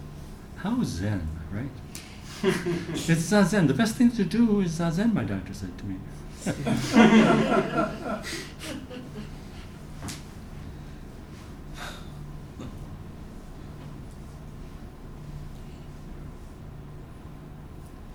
How 0.56 0.82
zen, 0.84 1.28
right? 1.52 1.68
it's 2.88 3.30
zazen. 3.30 3.66
The 3.68 3.74
best 3.74 3.96
thing 3.96 4.10
to 4.12 4.24
do 4.24 4.60
is 4.60 4.78
zazen, 4.78 5.14
my 5.14 5.24
doctor 5.24 5.54
said 5.54 5.78
to 5.78 5.86
me. 5.86 5.96
so 6.44 6.52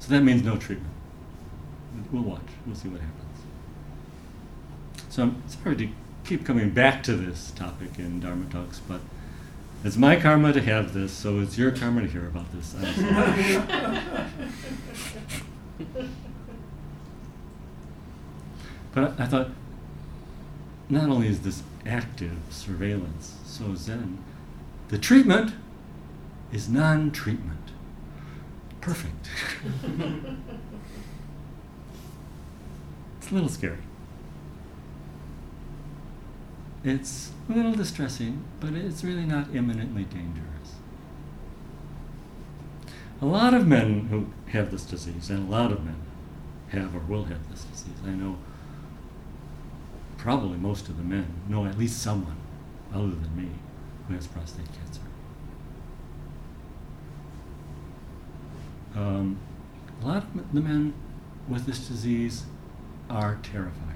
that 0.09 0.21
means 0.21 0.43
no 0.43 0.57
treatment. 0.57 0.93
We'll 2.11 2.21
watch. 2.21 2.41
We'll 2.67 2.75
see 2.75 2.89
what 2.89 3.01
happens. 3.01 3.39
So 5.09 5.23
I'm 5.23 5.41
sorry 5.47 5.75
to 5.77 5.89
keep 6.23 6.45
coming 6.45 6.69
back 6.69 7.01
to 7.03 7.15
this 7.15 7.49
topic 7.51 7.97
in 7.97 8.19
Dharma 8.19 8.45
talks, 8.51 8.79
but 8.79 9.01
it's 9.83 9.97
my 9.97 10.15
karma 10.15 10.53
to 10.53 10.61
have 10.61 10.93
this, 10.93 11.11
so 11.11 11.39
it's 11.39 11.57
your 11.57 11.71
karma 11.71 12.01
to 12.01 12.07
hear 12.07 12.27
about 12.27 12.45
this. 12.51 12.75
But 18.91 19.19
I, 19.19 19.23
I 19.23 19.27
thought, 19.27 19.49
not 20.89 21.09
only 21.09 21.27
is 21.27 21.41
this 21.41 21.63
active 21.85 22.37
surveillance 22.49 23.35
so 23.45 23.75
Zen, 23.75 24.17
the 24.89 24.97
treatment 24.97 25.53
is 26.51 26.69
non 26.69 27.11
treatment. 27.11 27.59
Perfect. 28.81 29.29
it's 33.17 33.31
a 33.31 33.33
little 33.33 33.49
scary. 33.49 33.77
It's 36.83 37.31
a 37.49 37.53
little 37.53 37.73
distressing, 37.73 38.43
but 38.59 38.73
it's 38.73 39.03
really 39.03 39.25
not 39.25 39.53
imminently 39.55 40.03
dangerous. 40.03 40.75
A 43.21 43.25
lot 43.25 43.53
of 43.53 43.67
men 43.67 44.07
who 44.07 44.27
have 44.51 44.71
this 44.71 44.83
disease, 44.85 45.29
and 45.29 45.49
a 45.49 45.51
lot 45.51 45.71
of 45.71 45.83
men 45.83 45.97
have 46.69 46.95
or 46.95 46.99
will 46.99 47.25
have 47.25 47.49
this 47.49 47.63
disease, 47.63 47.95
I 48.05 48.11
know 48.11 48.37
probably 50.17 50.57
most 50.57 50.89
of 50.89 50.97
the 50.97 51.03
men 51.03 51.25
know 51.47 51.65
at 51.65 51.77
least 51.77 52.01
someone 52.01 52.37
other 52.93 53.07
than 53.07 53.35
me 53.35 53.49
who 54.07 54.13
has 54.13 54.27
prostate 54.27 54.65
cancer. 54.65 55.01
Um, 58.95 59.37
a 60.01 60.07
lot 60.07 60.17
of 60.17 60.53
the 60.53 60.61
men 60.61 60.93
with 61.47 61.65
this 61.65 61.87
disease 61.87 62.43
are 63.09 63.39
terrified. 63.41 63.88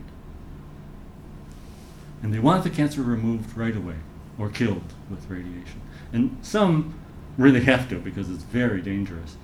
And 2.24 2.34
they 2.34 2.40
want 2.40 2.64
the 2.64 2.70
cancer 2.70 3.04
removed 3.04 3.56
right 3.56 3.76
away 3.76 3.98
or 4.40 4.50
killed 4.50 4.94
with 5.12 5.30
radiation. 5.30 5.82
And 6.12 6.38
some 6.42 6.98
really 7.38 7.62
have 7.66 7.90
to 7.90 8.00
because 8.00 8.30
it's 8.30 8.44
very 8.44 8.82
dangerous. 8.82 9.38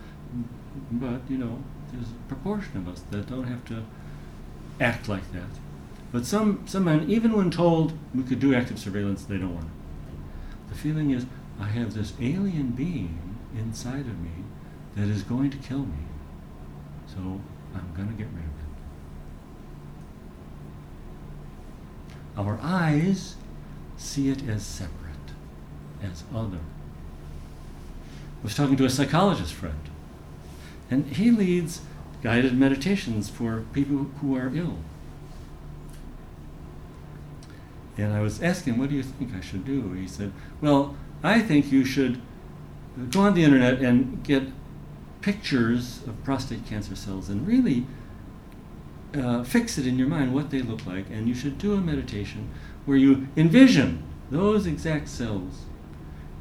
But, 0.92 1.22
you 1.30 1.38
know, 1.38 1.62
there's 1.92 2.10
a 2.10 2.28
proportion 2.28 2.78
of 2.78 2.88
us 2.88 3.02
that 3.12 3.28
don't 3.30 3.44
have 3.44 3.66
to 3.66 3.84
act 4.80 5.10
like 5.10 5.32
that. 5.34 5.50
But 6.12 6.26
some, 6.26 6.64
some 6.66 6.86
men, 6.86 7.10
even 7.10 7.34
when 7.34 7.52
told 7.52 7.94
we 8.16 8.24
could 8.24 8.40
do 8.40 8.56
active 8.56 8.80
surveillance, 8.80 9.26
they 9.26 9.38
don't 9.38 9.54
want 9.54 9.68
it. 9.68 10.70
The 10.70 10.76
feeling 10.76 11.12
is, 11.12 11.26
I 11.60 11.66
have 11.66 11.94
this 11.94 12.14
alien 12.20 12.70
being 12.70 13.38
inside 13.58 14.02
of 14.02 14.20
me 14.20 14.32
that 14.96 15.08
is 15.08 15.24
going 15.24 15.50
to 15.52 15.58
kill 15.58 15.80
me. 15.80 16.06
So 17.08 17.42
I'm 17.76 17.94
going 17.96 18.08
to 18.08 18.16
get 18.16 18.28
rid 18.28 18.44
of 18.44 18.50
it. 18.50 18.69
Our 22.40 22.58
eyes 22.64 23.36
see 23.98 24.30
it 24.30 24.48
as 24.48 24.64
separate, 24.64 25.34
as 26.02 26.24
other. 26.34 26.60
I 28.40 28.44
was 28.44 28.56
talking 28.56 28.78
to 28.78 28.86
a 28.86 28.90
psychologist 28.90 29.54
friend, 29.54 29.90
and 30.90 31.06
he 31.08 31.32
leads 31.32 31.82
guided 32.24 32.58
meditations 32.58 33.30
for 33.30 33.66
people 33.74 34.08
who 34.22 34.38
are 34.38 34.50
ill. 34.56 34.78
And 37.98 38.14
I 38.14 38.22
was 38.22 38.42
asking, 38.42 38.78
what 38.78 38.88
do 38.88 38.96
you 38.96 39.04
think 39.04 39.36
I 39.36 39.42
should 39.42 39.66
do? 39.66 39.92
He 39.92 40.08
said, 40.08 40.32
well, 40.62 40.96
I 41.22 41.42
think 41.42 41.74
you 41.74 41.84
should 41.84 42.22
go 43.12 43.20
on 43.20 43.34
the 43.34 43.44
internet 43.44 43.82
and 43.82 44.24
get 44.24 44.44
pictures 45.20 46.04
of 46.08 46.24
prostate 46.24 46.66
cancer 46.66 46.96
cells 46.96 47.28
and 47.28 47.46
really 47.46 47.86
uh, 49.16 49.44
fix 49.44 49.78
it 49.78 49.88
in 49.88 49.98
your 49.98 50.08
mind 50.08 50.34
what 50.34 50.50
they 50.50 50.62
look 50.62 50.86
like. 50.86 51.10
And 51.10 51.28
you 51.28 51.34
should 51.34 51.58
do 51.58 51.74
a 51.74 51.82
meditation 51.82 52.50
where 52.86 52.98
you 52.98 53.28
envision 53.36 54.04
those 54.32 54.66
exact 54.66 55.08
cells 55.08 55.66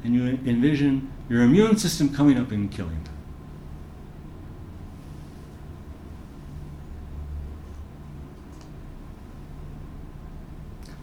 and 0.03 0.13
you 0.13 0.39
envision 0.45 1.11
your 1.27 1.41
immune 1.41 1.77
system 1.77 2.13
coming 2.13 2.37
up 2.37 2.51
and 2.51 2.71
killing 2.71 3.03
them. 3.03 3.13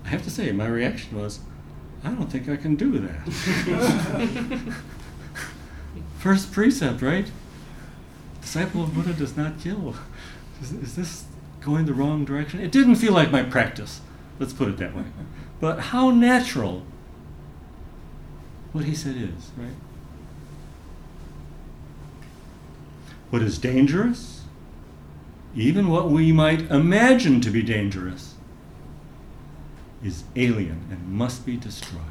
I 0.04 0.08
have 0.10 0.22
to 0.22 0.30
say, 0.30 0.52
my 0.52 0.66
reaction 0.66 1.20
was, 1.20 1.40
I 2.04 2.10
don't 2.10 2.30
think 2.30 2.48
I 2.48 2.56
can 2.56 2.76
do 2.76 2.98
that. 3.00 3.28
First 6.18 6.52
precept, 6.52 7.02
right? 7.02 7.28
Disciple 8.40 8.84
of 8.84 8.94
Buddha 8.94 9.12
does 9.12 9.36
not 9.36 9.58
kill. 9.58 9.96
Is, 10.62 10.72
is 10.72 10.94
this 10.94 11.24
going 11.66 11.84
the 11.84 11.92
wrong 11.92 12.24
direction? 12.24 12.60
It 12.60 12.70
didn't 12.70 12.94
feel 12.94 13.12
like 13.12 13.32
my 13.32 13.42
practice. 13.42 14.00
Let's 14.38 14.52
put 14.52 14.68
it 14.68 14.78
that 14.78 14.94
way. 14.94 15.02
But 15.60 15.80
how 15.80 16.10
natural 16.10 16.86
what 18.72 18.84
he 18.84 18.94
said 18.94 19.16
is, 19.16 19.50
right? 19.56 19.74
What 23.30 23.42
is 23.42 23.58
dangerous, 23.58 24.42
even 25.56 25.88
what 25.88 26.08
we 26.08 26.30
might 26.30 26.70
imagine 26.70 27.40
to 27.40 27.50
be 27.50 27.62
dangerous, 27.62 28.34
is 30.04 30.22
alien 30.36 30.86
and 30.90 31.08
must 31.08 31.44
be 31.44 31.56
destroyed. 31.56 32.02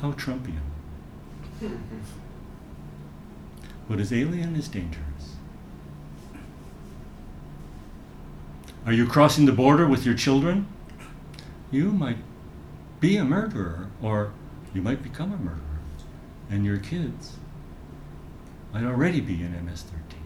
How 0.00 0.12
Trumpian. 0.12 0.58
what 3.90 3.98
is 3.98 4.12
alien 4.12 4.54
is 4.54 4.68
dangerous. 4.68 5.34
Are 8.86 8.92
you 8.92 9.04
crossing 9.04 9.46
the 9.46 9.52
border 9.52 9.84
with 9.84 10.06
your 10.06 10.14
children? 10.14 10.68
You 11.72 11.90
might 11.90 12.18
be 13.00 13.16
a 13.16 13.24
murderer, 13.24 13.88
or 14.00 14.32
you 14.72 14.80
might 14.80 15.02
become 15.02 15.32
a 15.32 15.36
murderer, 15.36 15.80
and 16.48 16.64
your 16.64 16.78
kids 16.78 17.32
might 18.72 18.84
already 18.84 19.20
be 19.20 19.42
in 19.42 19.50
MS 19.66 19.82
13. 19.82 20.20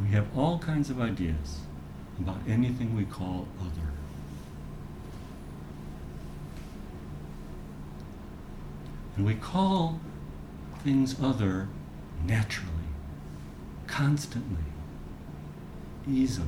We 0.00 0.08
have 0.14 0.26
all 0.34 0.58
kinds 0.58 0.88
of 0.88 0.98
ideas 0.98 1.67
about 2.20 2.38
anything 2.48 2.96
we 2.96 3.04
call 3.04 3.48
other. 3.60 3.92
And 9.16 9.26
we 9.26 9.34
call 9.34 10.00
things 10.84 11.20
other 11.20 11.68
naturally, 12.24 12.70
constantly, 13.86 14.64
easily. 16.08 16.46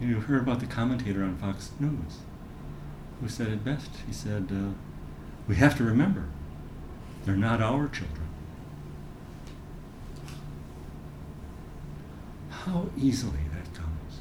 You 0.00 0.20
heard 0.20 0.42
about 0.42 0.60
the 0.60 0.66
commentator 0.66 1.24
on 1.24 1.36
Fox 1.38 1.70
News 1.80 2.18
who 3.20 3.28
said 3.28 3.48
it 3.48 3.64
best. 3.64 3.90
He 4.06 4.12
said, 4.12 4.48
uh, 4.52 4.72
We 5.48 5.56
have 5.56 5.76
to 5.78 5.84
remember, 5.84 6.24
they're 7.26 7.34
not 7.34 7.60
our 7.60 7.88
children. 7.88 8.28
How 12.50 12.86
easily 12.96 13.40
that 13.52 13.74
comes. 13.74 14.20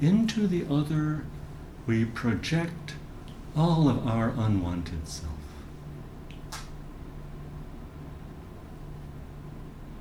Into 0.00 0.48
the 0.48 0.66
other, 0.68 1.24
we 1.86 2.04
project 2.04 2.94
all 3.56 3.88
of 3.88 4.08
our 4.08 4.30
unwanted 4.30 5.06
self. 5.06 5.30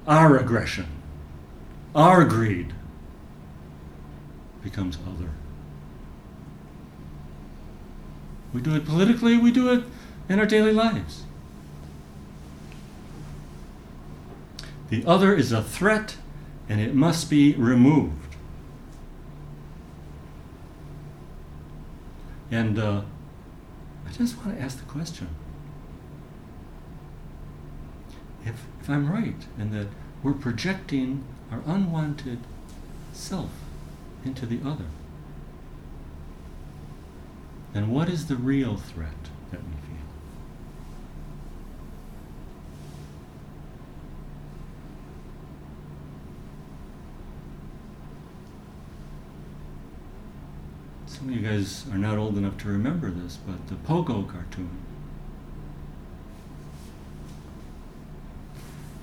Our 0.08 0.38
aggression, 0.38 0.88
our 1.94 2.26
greed 2.26 2.74
becomes 4.64 4.98
other. 5.08 5.30
We 8.54 8.62
do 8.62 8.76
it 8.76 8.86
politically, 8.86 9.38
we 9.38 9.52
do 9.52 9.72
it 9.72 9.84
in 10.28 10.40
our 10.40 10.46
daily 10.46 10.74
lives. 10.74 11.24
The 14.90 15.06
other 15.06 15.34
is 15.34 15.52
a 15.52 15.64
threat 15.64 16.18
and 16.68 16.82
it 16.82 16.94
must 16.94 17.30
be 17.30 17.54
removed. 17.56 18.36
And 22.52 22.78
uh, 22.78 23.02
I 24.06 24.12
just 24.12 24.38
want 24.38 24.58
to 24.58 24.62
ask 24.62 24.78
the 24.78 24.86
question 24.86 25.30
if, 28.46 28.66
if 28.82 28.90
I'm 28.90 29.10
right 29.10 29.36
in 29.58 29.72
that 29.72 29.88
we're 30.22 30.34
projecting 30.34 31.24
our 31.52 31.62
unwanted 31.66 32.40
self 33.14 33.52
into 34.26 34.46
the 34.46 34.60
other, 34.68 34.86
then 37.74 37.90
what 37.90 38.10
is 38.10 38.28
the 38.28 38.36
real 38.36 38.76
threat 38.76 39.10
that 39.52 39.62
we 39.64 39.72
feel? 39.72 39.92
Some 51.06 51.30
of 51.30 51.36
you 51.36 51.42
guys 51.42 51.86
are 51.92 51.98
not 51.98 52.18
old 52.18 52.38
enough 52.38 52.58
to 52.60 52.68
remember 52.68 53.10
this, 53.10 53.38
but 53.38 53.68
the 53.68 53.76
Pogo 53.76 54.28
cartoon. 54.28 54.70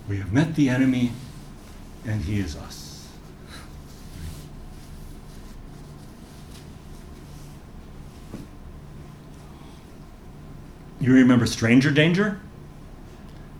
We 0.09 0.18
have 0.18 0.33
met 0.33 0.54
the 0.54 0.68
enemy, 0.68 1.12
and 2.07 2.22
he 2.22 2.40
is 2.40 2.57
us. 2.57 2.88
You 11.09 11.14
remember 11.14 11.47
stranger 11.47 11.90
danger? 11.90 12.38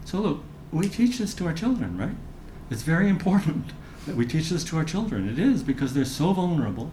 So, 0.05 0.21
look, 0.21 0.43
we 0.71 0.87
teach 0.87 1.17
this 1.17 1.33
to 1.33 1.47
our 1.47 1.55
children, 1.55 1.97
right? 1.97 2.15
It's 2.71 2.83
very 2.83 3.09
important 3.09 3.73
that 4.07 4.17
we 4.17 4.27
teach 4.27 4.51
this 4.51 4.65
to 4.65 4.77
our 4.77 4.85
children. 4.85 5.27
It 5.27 5.39
is 5.39 5.63
because 5.63 5.95
they're 5.95 6.05
so 6.05 6.35
vulnerable 6.35 6.93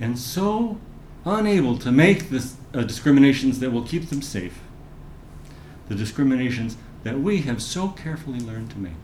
and 0.00 0.18
so 0.18 0.80
unable 1.26 1.76
to 1.76 1.92
make 1.92 2.30
the 2.30 2.50
uh, 2.72 2.80
discriminations 2.84 3.60
that 3.60 3.72
will 3.72 3.82
keep 3.82 4.08
them 4.08 4.22
safe, 4.22 4.58
the 5.88 5.94
discriminations 5.94 6.78
that 7.02 7.20
we 7.20 7.42
have 7.42 7.60
so 7.60 7.88
carefully 7.88 8.40
learned 8.40 8.70
to 8.70 8.78
make. 8.78 8.94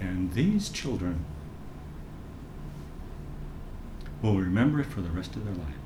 And 0.00 0.32
these 0.32 0.70
children 0.70 1.24
will 4.24 4.40
remember 4.40 4.80
it 4.80 4.86
for 4.86 5.02
the 5.02 5.10
rest 5.10 5.36
of 5.36 5.44
their 5.44 5.54
lives, 5.54 5.83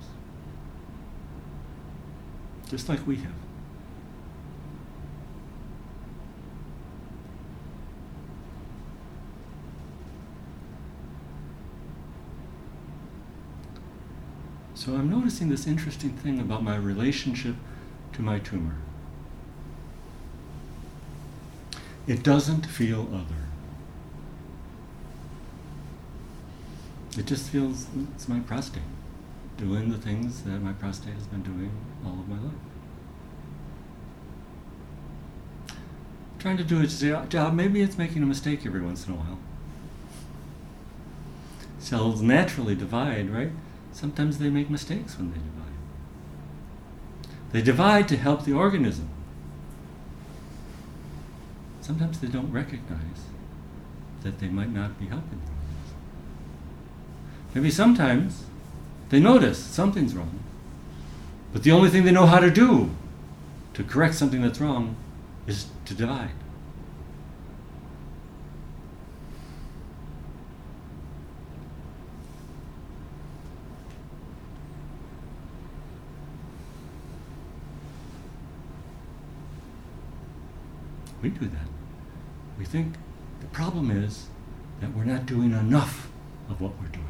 just 2.69 2.89
like 2.89 3.07
we 3.07 3.17
have. 3.17 3.33
So 14.75 14.95
I'm 14.95 15.11
noticing 15.11 15.49
this 15.49 15.67
interesting 15.67 16.11
thing 16.11 16.39
about 16.39 16.63
my 16.63 16.77
relationship 16.77 17.57
to 18.13 18.23
my 18.23 18.39
tumor. 18.39 18.77
It 22.07 22.23
doesn't 22.23 22.65
feel 22.65 23.09
other. 23.13 23.45
It 27.19 27.27
just 27.27 27.51
feels 27.51 27.87
it's 28.15 28.29
my 28.29 28.41
prostate 28.41 28.83
doing 29.59 29.91
the 29.91 29.99
things 29.99 30.43
that 30.45 30.63
my 30.63 30.73
prostate 30.73 31.15
has 31.15 31.27
been 31.27 31.43
doing 31.43 31.71
all 32.07 32.13
of 32.13 32.29
my 32.29 32.39
life. 32.39 32.55
Trying 36.39 36.57
to 36.57 36.65
do 36.65 36.81
its 36.81 37.01
job, 37.01 37.53
maybe 37.53 37.83
it's 37.83 37.99
making 37.99 38.23
a 38.23 38.27
mistake 38.27 38.65
every 38.65 38.81
once 38.81 39.07
in 39.07 39.13
a 39.13 39.17
while. 39.17 39.39
Cells 41.81 42.23
naturally 42.23 42.77
divide, 42.77 43.29
right? 43.29 43.51
Sometimes 43.93 44.39
they 44.39 44.49
make 44.49 44.71
mistakes 44.71 45.19
when 45.19 45.33
they 45.33 45.39
divide. 45.39 45.55
They 47.51 47.63
divide 47.63 48.07
to 48.09 48.17
help 48.17 48.45
the 48.45 48.53
organism. 48.53 49.09
Sometimes 51.81 52.21
they 52.21 52.29
don't 52.29 52.53
recognize 52.53 53.25
that 54.23 54.39
they 54.39 54.49
might 54.49 54.71
not 54.71 55.01
be 55.01 55.07
helping 55.07 55.41
the 55.41 55.51
organism. 55.51 55.97
Maybe 57.55 57.71
sometimes 57.71 58.45
they 59.09 59.21
notice 59.21 59.59
something's 59.59 60.15
wrong, 60.15 60.41
but 61.53 61.63
the 61.63 61.73
only 61.73 61.91
thing 61.91 62.05
they 62.05 62.13
know 62.13 62.27
how 62.27 62.41
to 62.41 62.51
do 62.51 62.91
to 63.75 63.83
correct 63.85 64.15
something 64.15 64.43
that's 64.43 64.61
wrong 64.61 64.97
is 65.47 65.67
to 65.87 65.95
divide. 65.95 66.31
We 81.23 81.31
do 81.31 81.47
that. 81.47 81.67
we 82.59 82.65
think 82.65 82.95
the 83.41 83.47
problem 83.49 83.91
is 83.91 84.27
that 84.81 84.95
we're 84.95 85.05
not 85.05 85.27
doing 85.27 85.53
enough 85.53 86.11
of 86.49 86.61
what 86.61 86.73
we're 86.81 86.89
doing. 86.89 87.05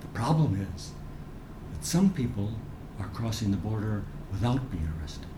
The 0.00 0.07
problem 0.18 0.68
is 0.74 0.90
that 1.72 1.84
some 1.84 2.10
people 2.10 2.50
are 2.98 3.06
crossing 3.14 3.52
the 3.52 3.56
border 3.56 4.02
without 4.32 4.68
being 4.68 4.92
arrested. 4.98 5.28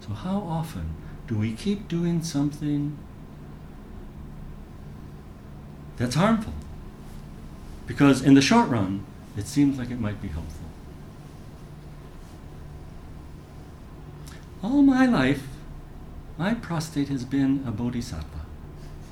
So, 0.00 0.12
how 0.12 0.38
often 0.40 0.96
do 1.28 1.36
we 1.36 1.52
keep 1.52 1.86
doing 1.86 2.24
something 2.24 2.98
that's 5.96 6.16
harmful? 6.16 6.54
Because 7.86 8.22
in 8.22 8.34
the 8.34 8.42
short 8.42 8.68
run, 8.68 9.04
it 9.36 9.46
seems 9.46 9.78
like 9.78 9.92
it 9.92 10.00
might 10.00 10.20
be 10.20 10.26
helpful. 10.26 10.68
All 14.64 14.82
my 14.82 15.06
life, 15.06 15.44
my 16.36 16.54
prostate 16.54 17.08
has 17.08 17.24
been 17.24 17.62
a 17.64 17.70
bodhisattva. 17.70 18.39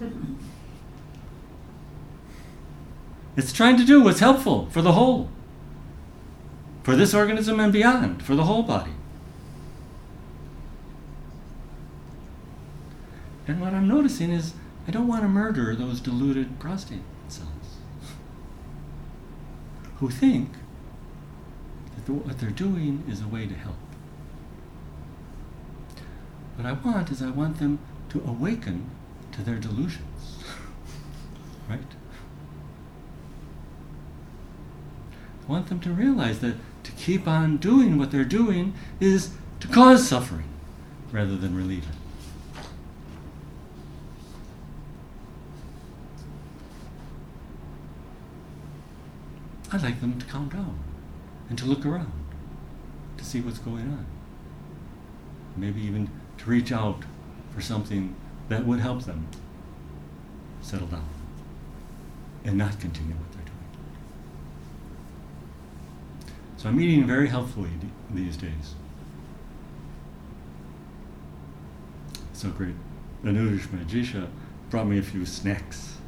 it's 3.37 3.53
trying 3.53 3.77
to 3.77 3.85
do 3.85 4.03
what's 4.03 4.21
helpful 4.21 4.69
for 4.71 4.83
the 4.83 4.93
whole, 4.93 5.29
for 6.83 6.97
this 6.97 7.15
organism 7.15 7.61
and 7.61 7.73
beyond, 7.73 8.23
for 8.23 8.35
the 8.35 8.45
whole 8.45 8.63
body. 8.63 8.93
And 13.47 13.61
what 13.61 13.73
I'm 13.73 13.89
noticing 13.89 14.31
is 14.31 14.55
I 14.87 14.91
don't 14.91 15.09
want 15.09 15.23
to 15.23 15.29
murder 15.29 15.75
those 15.75 16.01
deluded 16.01 16.59
prostate 16.59 17.03
cells 17.29 17.49
who 19.99 20.11
think 20.11 20.51
that 22.07 22.13
what 22.13 22.39
they're 22.39 22.51
doing 22.51 23.05
is 23.09 23.21
a 23.21 23.29
way 23.29 23.47
to 23.47 23.55
help. 23.55 23.77
What 26.57 26.67
I 26.67 26.73
want 26.73 27.11
is 27.11 27.23
I 27.23 27.31
want 27.31 27.59
them 27.59 27.79
to 28.11 28.23
awaken 28.27 28.91
to 29.39 29.45
their 29.45 29.59
delusions. 29.59 30.45
right? 31.69 31.79
I 35.47 35.51
want 35.51 35.69
them 35.69 35.79
to 35.81 35.91
realize 35.91 36.41
that 36.41 36.57
to 36.83 36.93
keep 36.93 37.29
on 37.29 37.57
doing 37.57 37.97
what 37.97 38.11
they're 38.11 38.25
doing 38.25 38.75
is 38.99 39.31
to 39.61 39.69
cause 39.69 40.09
suffering 40.09 40.49
rather 41.13 41.37
than 41.37 41.57
relieve 41.57 41.85
it. 41.85 42.65
I'd 49.71 49.83
like 49.83 50.01
them 50.01 50.19
to 50.19 50.27
calm 50.27 50.49
down 50.49 50.79
and 51.49 51.57
to 51.59 51.65
look 51.65 51.87
around 51.87 52.13
to 53.19 53.25
see 53.25 53.41
what's 53.41 53.59
going 53.59 53.85
on. 53.85 54.07
Maybe 55.57 55.81
even 55.83 56.11
to 56.39 56.51
reach 56.51 56.73
out 56.73 57.05
for 57.55 57.61
something 57.61 58.17
that 58.49 58.67
would 58.67 58.81
help 58.81 59.05
them 59.05 59.27
settle 60.63 60.87
down 60.87 61.09
and 62.45 62.57
not 62.57 62.79
continue 62.81 63.15
what 63.15 63.31
they're 63.33 63.43
doing. 63.43 63.55
So 66.57 66.69
I'm 66.69 66.81
eating 66.81 67.07
very 67.07 67.29
healthfully 67.29 67.71
these 68.11 68.37
days. 68.37 68.75
So 72.33 72.51
great. 72.51 72.75
Anurush 73.25 73.67
Majisha 73.69 74.29
brought 74.71 74.87
me 74.87 74.99
a 74.99 75.03
few 75.03 75.27
snacks, 75.27 75.99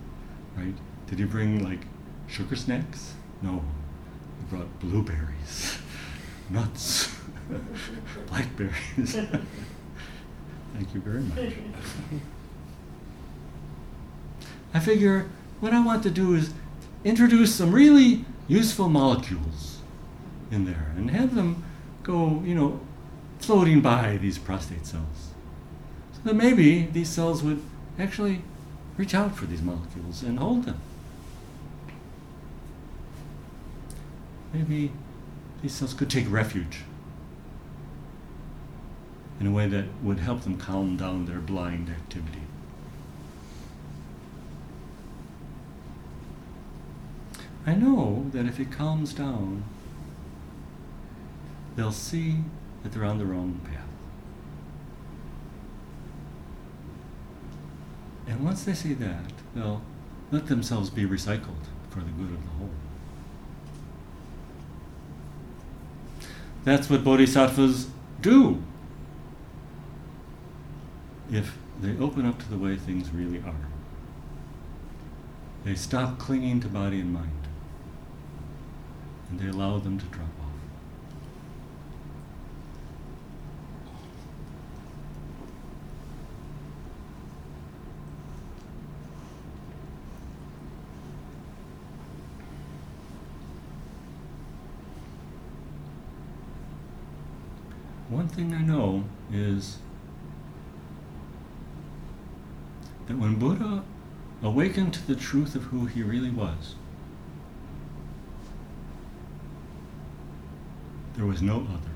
right? 0.57 0.75
Did 1.09 1.19
he 1.19 1.25
bring 1.25 1.65
like 1.65 1.81
sugar 2.29 2.55
snacks? 2.57 3.15
No, 3.43 3.65
he 4.39 4.45
brought 4.49 4.79
blueberries, 4.79 5.79
nuts, 6.51 7.17
blackberries. 8.29 9.19
Thank 10.75 10.95
you 10.95 11.01
very 11.01 11.21
much. 11.21 11.55
I 14.75 14.81
figure 14.81 15.29
what 15.61 15.73
I 15.73 15.85
want 15.85 16.03
to 16.05 16.11
do 16.11 16.35
is 16.35 16.53
introduce 17.05 17.55
some 17.55 17.73
really 17.73 18.25
useful 18.49 18.89
molecules 18.89 19.79
in 20.51 20.65
there 20.65 20.93
and 20.97 21.11
have 21.11 21.35
them 21.35 21.65
go, 22.03 22.43
you 22.45 22.55
know, 22.55 22.81
floating 23.39 23.81
by 23.81 24.17
these 24.17 24.39
prostate 24.39 24.87
cells. 24.87 25.31
So 26.13 26.21
that 26.25 26.35
maybe 26.35 26.83
these 26.93 27.09
cells 27.09 27.43
would 27.43 27.63
actually 27.99 28.43
reach 28.97 29.15
out 29.15 29.37
for 29.37 29.47
these 29.47 29.63
molecules 29.63 30.23
and 30.23 30.39
hold 30.39 30.65
them. 30.65 30.81
maybe 34.53 34.93
these 35.63 35.73
cells 35.73 35.95
could 35.95 36.11
take 36.11 36.31
refuge 36.31 36.81
in 39.41 39.47
a 39.47 39.51
way 39.51 39.67
that 39.67 39.87
would 40.03 40.19
help 40.19 40.43
them 40.43 40.59
calm 40.59 40.99
down 40.99 41.25
their 41.25 41.41
blind 41.41 41.89
activity. 41.89 42.43
I 47.67 47.75
know 47.75 48.27
that 48.33 48.45
if 48.45 48.61
it 48.61 48.71
calms 48.71 49.15
down, 49.15 49.65
they'll 51.75 51.91
see 51.91 52.37
that 52.83 52.93
they're 52.93 53.05
on 53.05 53.19
the 53.19 53.25
wrong 53.25 53.61
path. 53.65 53.81
And 58.27 58.45
once 58.45 58.65
they 58.65 58.75
see 58.75 58.93
that, 58.95 59.33
they'll 59.55 59.83
let 60.31 60.47
themselves 60.47 60.91
be 60.91 61.05
recycled 61.05 61.65
for 61.89 62.01
the 62.01 62.11
good 62.11 62.31
of 62.31 62.43
the 62.43 62.51
whole. 62.59 62.71
That's 66.65 66.91
what 66.91 67.03
bodhisattvas 67.03 67.89
do 68.21 68.63
if 71.33 71.57
they 71.81 71.97
open 71.99 72.27
up 72.27 72.39
to 72.41 72.49
the 72.49 72.59
way 72.59 72.77
things 72.77 73.11
really 73.11 73.39
are. 73.39 73.69
They 75.65 75.75
stop 75.75 76.19
clinging 76.19 76.61
to 76.61 76.69
body 76.69 77.01
and 77.01 77.13
mind, 77.13 77.47
and 79.31 79.39
they 79.39 79.49
allow 79.49 79.79
them 79.79 79.99
to 79.99 80.05
drop 80.07 80.27
off. 80.41 80.47
One 98.09 98.27
thing 98.27 98.53
I 98.53 98.63
know 98.63 99.05
is 99.33 99.79
that 103.11 103.19
when 103.19 103.35
Buddha 103.35 103.83
awakened 104.41 104.95
to 104.95 105.05
the 105.05 105.17
truth 105.17 105.57
of 105.57 105.65
who 105.65 105.87
he 105.87 106.01
really 106.01 106.31
was, 106.31 106.77
there 111.17 111.27
was 111.27 111.43
no 111.43 111.57
other. 111.57 111.91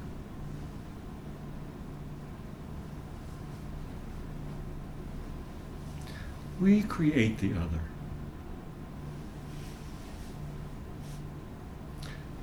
We 6.61 6.83
create 6.83 7.39
the 7.39 7.53
other. 7.53 7.83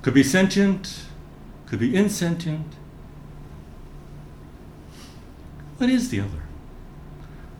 Could 0.00 0.14
be 0.14 0.22
sentient, 0.22 1.04
could 1.66 1.78
be 1.78 1.94
insentient. 1.94 2.72
What 5.76 5.90
is 5.90 6.08
the 6.08 6.20
other? 6.20 6.41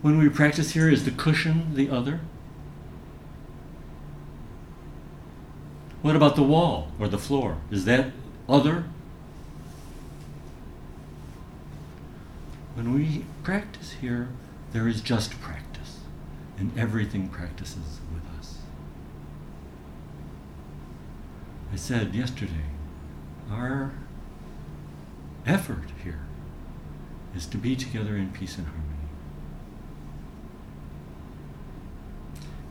When 0.03 0.17
we 0.17 0.27
practice 0.27 0.71
here, 0.71 0.89
is 0.89 1.05
the 1.05 1.11
cushion 1.11 1.75
the 1.75 1.89
other? 1.89 2.19
What 6.01 6.17
about 6.17 6.35
the 6.35 6.43
wall 6.43 6.91
or 6.99 7.07
the 7.07 7.17
floor? 7.17 7.59
Is 7.71 7.85
that 7.85 8.11
other? 8.49 8.83
When 12.75 12.93
we 12.93 13.23
practice 13.43 13.93
here, 14.01 14.27
there 14.73 14.89
is 14.89 14.99
just 14.99 15.39
practice, 15.39 15.99
and 16.57 16.77
everything 16.77 17.29
practices 17.29 18.01
with 18.13 18.23
us. 18.37 18.57
I 21.71 21.77
said 21.77 22.13
yesterday, 22.13 22.65
our 23.49 23.93
effort 25.45 25.91
here 26.03 26.25
is 27.33 27.45
to 27.45 27.57
be 27.57 27.77
together 27.77 28.17
in 28.17 28.31
peace 28.31 28.57
and 28.57 28.67
harmony. 28.67 28.92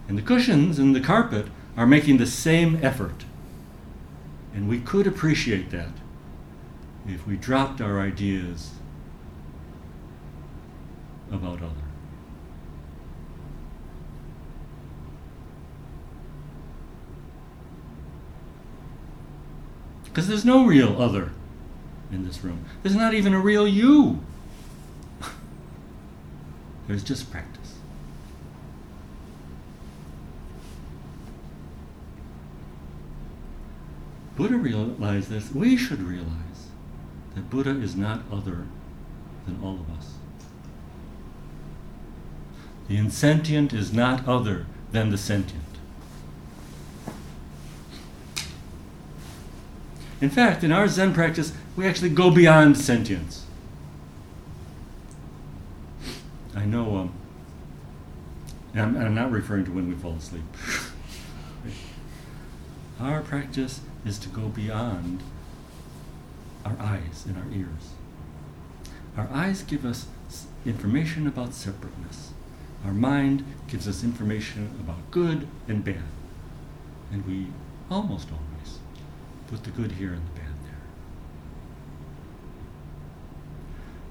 And 0.08 0.18
the 0.18 0.22
cushions 0.22 0.78
and 0.78 0.94
the 0.94 1.00
carpet 1.00 1.46
are 1.76 1.86
making 1.86 2.18
the 2.18 2.26
same 2.26 2.78
effort. 2.82 3.24
And 4.54 4.68
we 4.68 4.80
could 4.80 5.06
appreciate 5.06 5.70
that 5.70 5.92
if 7.06 7.26
we 7.26 7.36
dropped 7.36 7.80
our 7.80 8.00
ideas 8.00 8.72
about 11.30 11.62
other. 11.62 11.70
Because 20.04 20.28
there's 20.28 20.44
no 20.44 20.66
real 20.66 21.00
other 21.00 21.30
in 22.10 22.26
this 22.26 22.44
room. 22.44 22.66
There's 22.82 22.94
not 22.94 23.14
even 23.14 23.32
a 23.32 23.40
real 23.40 23.66
you. 23.66 24.20
There's 26.86 27.02
just 27.02 27.30
practice. 27.30 27.61
Buddha 34.36 34.56
realized 34.56 35.28
this. 35.28 35.52
We 35.52 35.76
should 35.76 36.02
realize 36.02 36.68
that 37.34 37.50
Buddha 37.50 37.70
is 37.70 37.94
not 37.94 38.22
other 38.30 38.66
than 39.46 39.58
all 39.62 39.74
of 39.74 39.90
us. 39.98 40.14
The 42.88 42.96
insentient 42.96 43.72
is 43.72 43.92
not 43.92 44.26
other 44.26 44.66
than 44.90 45.10
the 45.10 45.18
sentient. 45.18 45.62
In 50.20 50.30
fact, 50.30 50.62
in 50.62 50.70
our 50.72 50.86
Zen 50.88 51.12
practice, 51.12 51.52
we 51.74 51.86
actually 51.86 52.10
go 52.10 52.30
beyond 52.30 52.78
sentience. 52.78 53.46
I 56.54 56.64
know, 56.64 56.96
um, 56.96 57.12
and 58.72 58.82
I'm, 58.82 58.96
I'm 58.96 59.14
not 59.14 59.32
referring 59.32 59.64
to 59.64 59.72
when 59.72 59.88
we 59.88 59.94
fall 59.94 60.14
asleep. 60.14 60.44
our 63.00 63.20
practice 63.22 63.80
is 64.04 64.18
to 64.18 64.28
go 64.28 64.48
beyond 64.48 65.22
our 66.64 66.76
eyes 66.78 67.24
and 67.26 67.36
our 67.36 67.50
ears. 67.52 67.90
Our 69.16 69.28
eyes 69.32 69.62
give 69.62 69.84
us 69.84 70.06
information 70.64 71.26
about 71.26 71.54
separateness. 71.54 72.32
Our 72.84 72.92
mind 72.92 73.44
gives 73.68 73.86
us 73.86 74.02
information 74.02 74.70
about 74.80 75.10
good 75.10 75.46
and 75.68 75.84
bad. 75.84 76.02
And 77.12 77.26
we 77.26 77.48
almost 77.90 78.28
always 78.30 78.78
put 79.48 79.64
the 79.64 79.70
good 79.70 79.92
here 79.92 80.12
and 80.12 80.22
the 80.26 80.40
bad 80.40 80.54
there. 80.64 80.74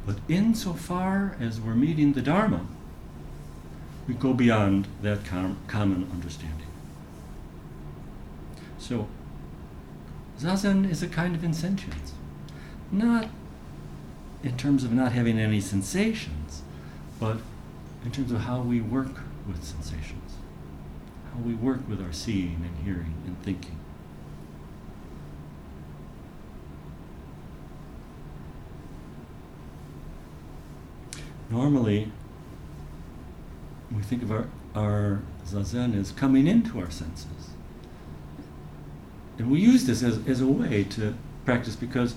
But 0.05 0.17
insofar 0.29 1.35
as 1.39 1.59
we're 1.59 1.75
meeting 1.75 2.13
the 2.13 2.21
Dharma, 2.21 2.65
we 4.07 4.13
go 4.13 4.33
beyond 4.33 4.87
that 5.01 5.25
com- 5.25 5.57
common 5.67 6.09
understanding. 6.11 6.67
So, 8.77 9.07
Zazen 10.41 10.89
is 10.89 11.03
a 11.03 11.07
kind 11.07 11.35
of 11.35 11.43
insentience. 11.43 12.13
Not 12.91 13.29
in 14.41 14.57
terms 14.57 14.83
of 14.83 14.91
not 14.91 15.11
having 15.11 15.37
any 15.37 15.61
sensations, 15.61 16.63
but 17.19 17.37
in 18.03 18.11
terms 18.11 18.31
of 18.31 18.41
how 18.41 18.61
we 18.61 18.81
work 18.81 19.21
with 19.47 19.63
sensations, 19.63 20.33
how 21.31 21.39
we 21.41 21.53
work 21.53 21.87
with 21.87 22.01
our 22.01 22.11
seeing 22.11 22.63
and 22.65 22.83
hearing 22.83 23.13
and 23.27 23.39
thinking. 23.43 23.77
Normally, 31.51 32.11
we 33.95 34.01
think 34.01 34.23
of 34.23 34.31
our, 34.31 34.47
our 34.73 35.21
zazen 35.45 35.95
as 35.95 36.11
coming 36.11 36.47
into 36.47 36.79
our 36.79 36.89
senses. 36.89 37.51
And 39.41 39.49
we 39.49 39.59
use 39.59 39.85
this 39.85 40.03
as, 40.03 40.19
as 40.27 40.39
a 40.39 40.45
way 40.45 40.83
to 40.83 41.15
practice 41.45 41.75
because 41.75 42.13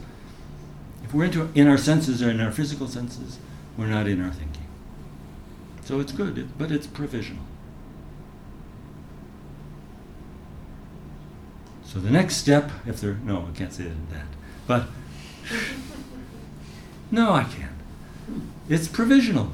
if 1.03 1.14
we're 1.14 1.25
into, 1.25 1.49
in 1.55 1.66
our 1.66 1.79
senses 1.79 2.22
or 2.22 2.29
in 2.29 2.39
our 2.39 2.53
physical 2.53 2.87
senses, 2.87 3.39
we're 3.79 3.87
not 3.87 4.07
in 4.07 4.22
our 4.22 4.31
thinking. 4.31 4.66
So 5.87 6.01
it's 6.01 6.12
good, 6.12 6.51
but 6.59 6.70
it's 6.70 6.87
provisional. 6.87 7.43
So 11.83 11.99
the 11.99 12.11
next 12.11 12.37
step, 12.37 12.70
if 12.87 13.01
there, 13.01 13.14
no, 13.14 13.49
I 13.51 13.57
can't 13.57 13.72
say 13.72 13.85
that, 13.85 14.27
but 14.66 14.89
no, 17.11 17.33
I 17.33 17.45
can't. 17.45 17.72
It's 18.68 18.87
provisional. 18.87 19.51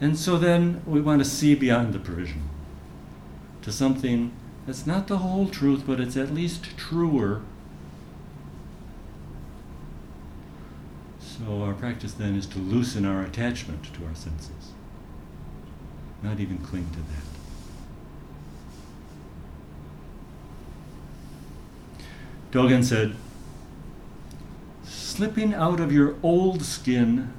And 0.00 0.16
so 0.16 0.38
then 0.38 0.82
we 0.86 1.00
want 1.00 1.24
to 1.24 1.28
see 1.28 1.56
beyond 1.56 1.92
the 1.92 1.98
provisional 1.98 2.46
to 3.62 3.72
something 3.72 4.30
that's 4.66 4.86
not 4.86 5.06
the 5.06 5.18
whole 5.18 5.48
truth, 5.48 5.84
but 5.86 6.00
it's 6.00 6.16
at 6.16 6.32
least 6.32 6.76
truer. 6.76 7.42
So 11.18 11.62
our 11.62 11.74
practice 11.74 12.12
then 12.12 12.36
is 12.36 12.46
to 12.46 12.58
loosen 12.58 13.04
our 13.04 13.22
attachment 13.22 13.92
to 13.94 14.04
our 14.06 14.14
senses, 14.14 14.72
not 16.22 16.38
even 16.40 16.58
cling 16.58 16.88
to 16.90 16.98
that. 16.98 17.26
Dogen 22.52 22.84
said, 22.84 23.16
slipping 24.84 25.54
out 25.54 25.80
of 25.80 25.92
your 25.92 26.16
old 26.22 26.62
skin 26.62 27.32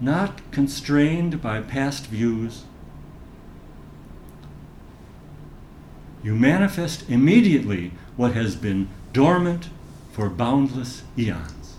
not 0.00 0.40
constrained 0.50 1.42
by 1.42 1.60
past 1.60 2.06
views. 2.06 2.64
You 6.22 6.34
manifest 6.34 7.08
immediately 7.08 7.92
what 8.16 8.34
has 8.34 8.54
been 8.54 8.88
dormant 9.12 9.70
for 10.12 10.28
boundless 10.28 11.02
eons. 11.16 11.76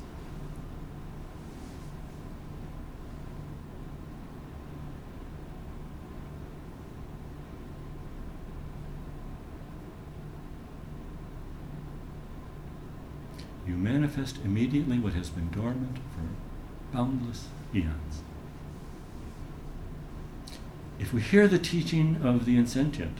You 13.68 13.78
manifest 13.78 14.38
immediately 14.44 14.98
what 14.98 15.14
has 15.14 15.30
been 15.30 15.50
dormant 15.52 15.98
for 15.98 16.98
boundless 16.98 17.48
eons. 17.76 18.24
If 21.00 21.14
we 21.14 21.22
hear 21.22 21.48
the 21.48 21.60
teaching 21.60 22.20
of 22.24 22.46
the 22.46 22.58
insentient, 22.58 23.20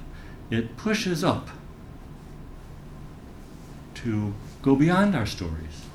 it 0.52 0.78
pushes 0.78 1.24
up 1.24 1.50
to 3.96 4.34
go 4.62 4.76
beyond 4.76 5.16
our 5.16 5.26
stories 5.26 5.86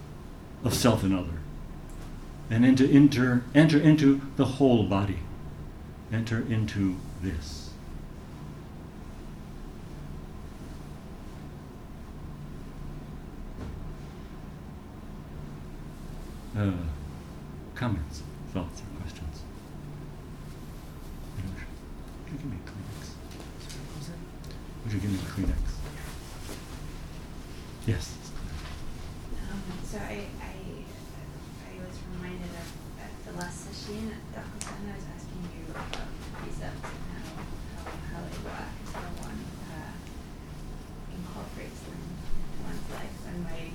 of 0.65 0.75
self 0.75 1.05
and 1.05 1.15
other 1.15 1.39
and 2.51 2.65
into 2.65 2.89
enter, 2.89 3.45
enter 3.55 3.79
into 3.79 4.21
the 4.37 4.45
whole 4.45 4.85
body, 4.85 5.19
enter 6.13 6.41
into 6.49 6.97
this. 7.23 7.71
Uh, 16.57 16.73
comments? 17.75 18.23
thoughts 18.57 18.81
or 18.81 19.01
questions? 19.03 19.43
Would 21.37 22.33
you 22.33 22.39
give 22.39 22.47
me 22.47 22.57
a 22.57 22.71
Kleenex? 22.71 23.11
Would 24.87 24.95
you 24.95 25.01
give 25.01 25.11
me 25.11 25.19
a 25.19 25.31
Kleenex? 25.35 25.67
Yes. 27.91 28.15
Um, 29.35 29.59
so 29.83 29.99
I, 29.99 30.31
I, 30.39 30.55
I 31.67 31.73
was 31.83 31.99
reminded 32.15 32.55
of 32.55 32.71
at 33.03 33.11
the 33.27 33.35
last 33.35 33.67
session 33.67 34.15
at 34.15 34.23
Dokusan, 34.31 34.87
I 34.87 34.95
was 34.95 35.11
asking 35.11 35.43
you 35.59 35.75
about 35.75 36.07
precepts 36.39 36.87
and 36.87 37.03
how, 37.19 37.35
how, 37.83 37.99
how 38.15 38.21
they 38.31 38.39
work, 38.47 38.71
so 38.87 39.03
one 39.27 39.43
uh, 39.75 39.91
incorporates 41.19 41.83
them 41.83 41.99
into 42.07 42.63
one's 42.63 42.87
life. 42.95 43.19
And 43.27 43.43
my 43.43 43.75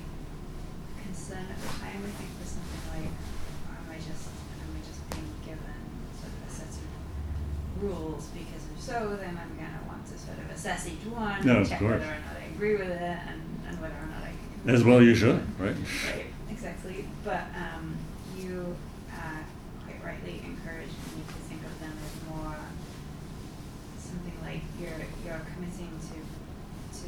concern 0.96 1.44
at 1.44 1.60
the 1.60 1.68
time, 1.76 2.08
I 2.08 2.12
think, 2.16 2.40
was 2.40 2.56
something 2.56 2.84
like, 2.88 3.12
am 3.12 3.84
I 3.92 4.00
just 4.00 4.32
rules 7.82 8.26
because 8.28 8.62
if 8.74 8.80
so, 8.80 9.16
then 9.20 9.36
I'm 9.36 9.56
gonna 9.58 9.82
want 9.86 10.06
to 10.06 10.18
sort 10.18 10.38
of 10.38 10.50
assess 10.50 10.86
each 10.88 11.04
one, 11.10 11.44
no, 11.44 11.64
check 11.64 11.80
whether 11.80 11.96
or 11.96 12.22
not 12.22 12.38
I 12.38 12.46
agree 12.54 12.74
with 12.74 12.88
it, 12.88 13.18
and, 13.26 13.42
and 13.68 13.80
whether 13.80 13.94
or 13.94 14.06
not 14.06 14.22
I 14.22 14.30
can. 14.30 14.51
As 14.66 14.84
well, 14.84 15.02
you 15.02 15.14
should, 15.14 15.42
right? 15.58 15.74
Right, 16.06 16.26
exactly. 16.48 17.06
But 17.24 17.50
um, 17.56 17.96
you 18.38 18.76
uh, 19.10 19.42
quite 19.84 19.98
rightly 20.04 20.38
encouraged 20.44 20.94
me 21.18 21.22
to 21.26 21.38
think 21.50 21.62
of 21.66 21.74
them 21.80 21.92
as 21.98 22.14
more 22.30 22.54
something 23.98 24.38
like 24.42 24.62
you're 24.78 25.02
you're 25.26 25.42
committing 25.54 25.90
to 25.98 26.16
to 27.02 27.06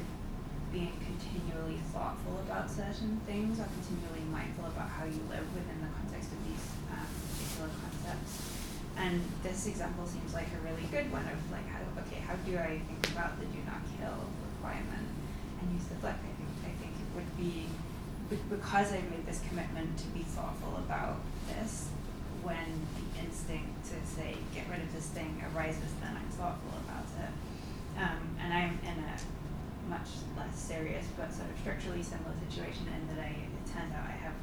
being 0.72 0.98
continually 0.98 1.78
thoughtful 1.94 2.42
about 2.42 2.68
certain 2.68 3.20
things, 3.26 3.60
or 3.60 3.68
continually 3.78 4.26
mindful 4.34 4.66
about 4.66 4.90
how 4.90 5.04
you 5.04 5.22
live 5.30 5.46
within 5.54 5.78
the 5.78 5.90
context 5.94 6.34
of 6.34 6.40
these 6.50 6.66
um, 6.90 7.06
particular 7.06 7.70
concepts 7.78 8.54
and 8.96 9.20
this 9.42 9.66
example 9.66 10.06
seems 10.06 10.34
like 10.34 10.46
a 10.54 10.60
really 10.62 10.86
good 10.90 11.10
one 11.10 11.26
of 11.26 11.38
like 11.50 11.66
how 11.66 11.82
okay 12.06 12.20
how 12.22 12.34
do 12.46 12.56
I 12.58 12.78
think 12.78 13.02
about 13.10 13.38
the 13.40 13.46
do 13.46 13.58
not 13.66 13.82
kill 13.98 14.30
requirement 14.54 15.06
and 15.60 15.66
use 15.74 15.86
the 15.90 15.98
look 15.98 16.14
I 16.14 16.32
think 16.38 16.43
would 17.14 17.36
be 17.36 17.66
because 18.50 18.92
I 18.92 19.00
made 19.10 19.26
this 19.26 19.40
commitment 19.48 19.96
to 19.98 20.06
be 20.08 20.20
thoughtful 20.20 20.76
about 20.78 21.16
this 21.48 21.88
when 22.42 22.66
the 22.96 23.20
instinct 23.22 23.84
to 23.88 23.96
say 24.04 24.36
get 24.54 24.64
rid 24.70 24.80
of 24.80 24.92
this 24.92 25.06
thing 25.12 25.42
arises 25.54 25.92
then 26.02 26.16
I'm 26.16 26.28
thoughtful 26.32 26.72
about 26.84 27.06
it 27.20 27.32
um, 28.00 28.36
and 28.42 28.52
I'm 28.52 28.78
in 28.82 28.98
a 29.04 29.16
much 29.88 30.08
less 30.36 30.56
serious 30.56 31.04
but 31.16 31.32
sort 31.32 31.48
of 31.50 31.56
structurally 31.60 32.02
similar 32.02 32.34
situation 32.48 32.88
in 32.88 33.14
that 33.14 33.22
I 33.22 33.28
it 33.44 33.64
turns 33.70 33.92
out 33.94 34.08
I 34.08 34.16
have 34.24 34.34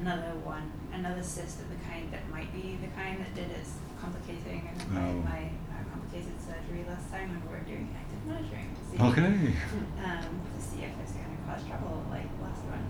another 0.00 0.30
one, 0.46 0.70
another 0.94 1.22
cyst 1.22 1.58
of 1.60 1.68
the 1.70 1.80
kind 1.90 2.06
that 2.12 2.22
might 2.30 2.52
be 2.54 2.78
the 2.80 2.86
kind 2.94 3.18
that 3.18 3.34
did 3.34 3.50
its 3.50 3.76
complicating 4.00 4.62
and 4.70 4.78
Oh. 4.94 5.20
my 5.26 5.50
uh, 5.74 5.82
complicated 5.90 6.38
surgery 6.38 6.86
last 6.88 7.10
time 7.10 7.28
when 7.34 7.42
we 7.44 7.50
were 7.50 7.64
doing 7.66 7.90
active 7.98 8.22
monitoring 8.24 8.70
to 8.78 8.82
see 8.86 8.96
Okay. 9.02 9.52
um, 10.06 10.30
to 10.54 10.60
see 10.62 10.86
if 10.86 10.94
it's 11.02 11.12
going 11.18 11.27
cause 11.48 11.64
trouble 11.66 12.04
like 12.10 12.28
last 12.42 12.62
one. 12.68 12.84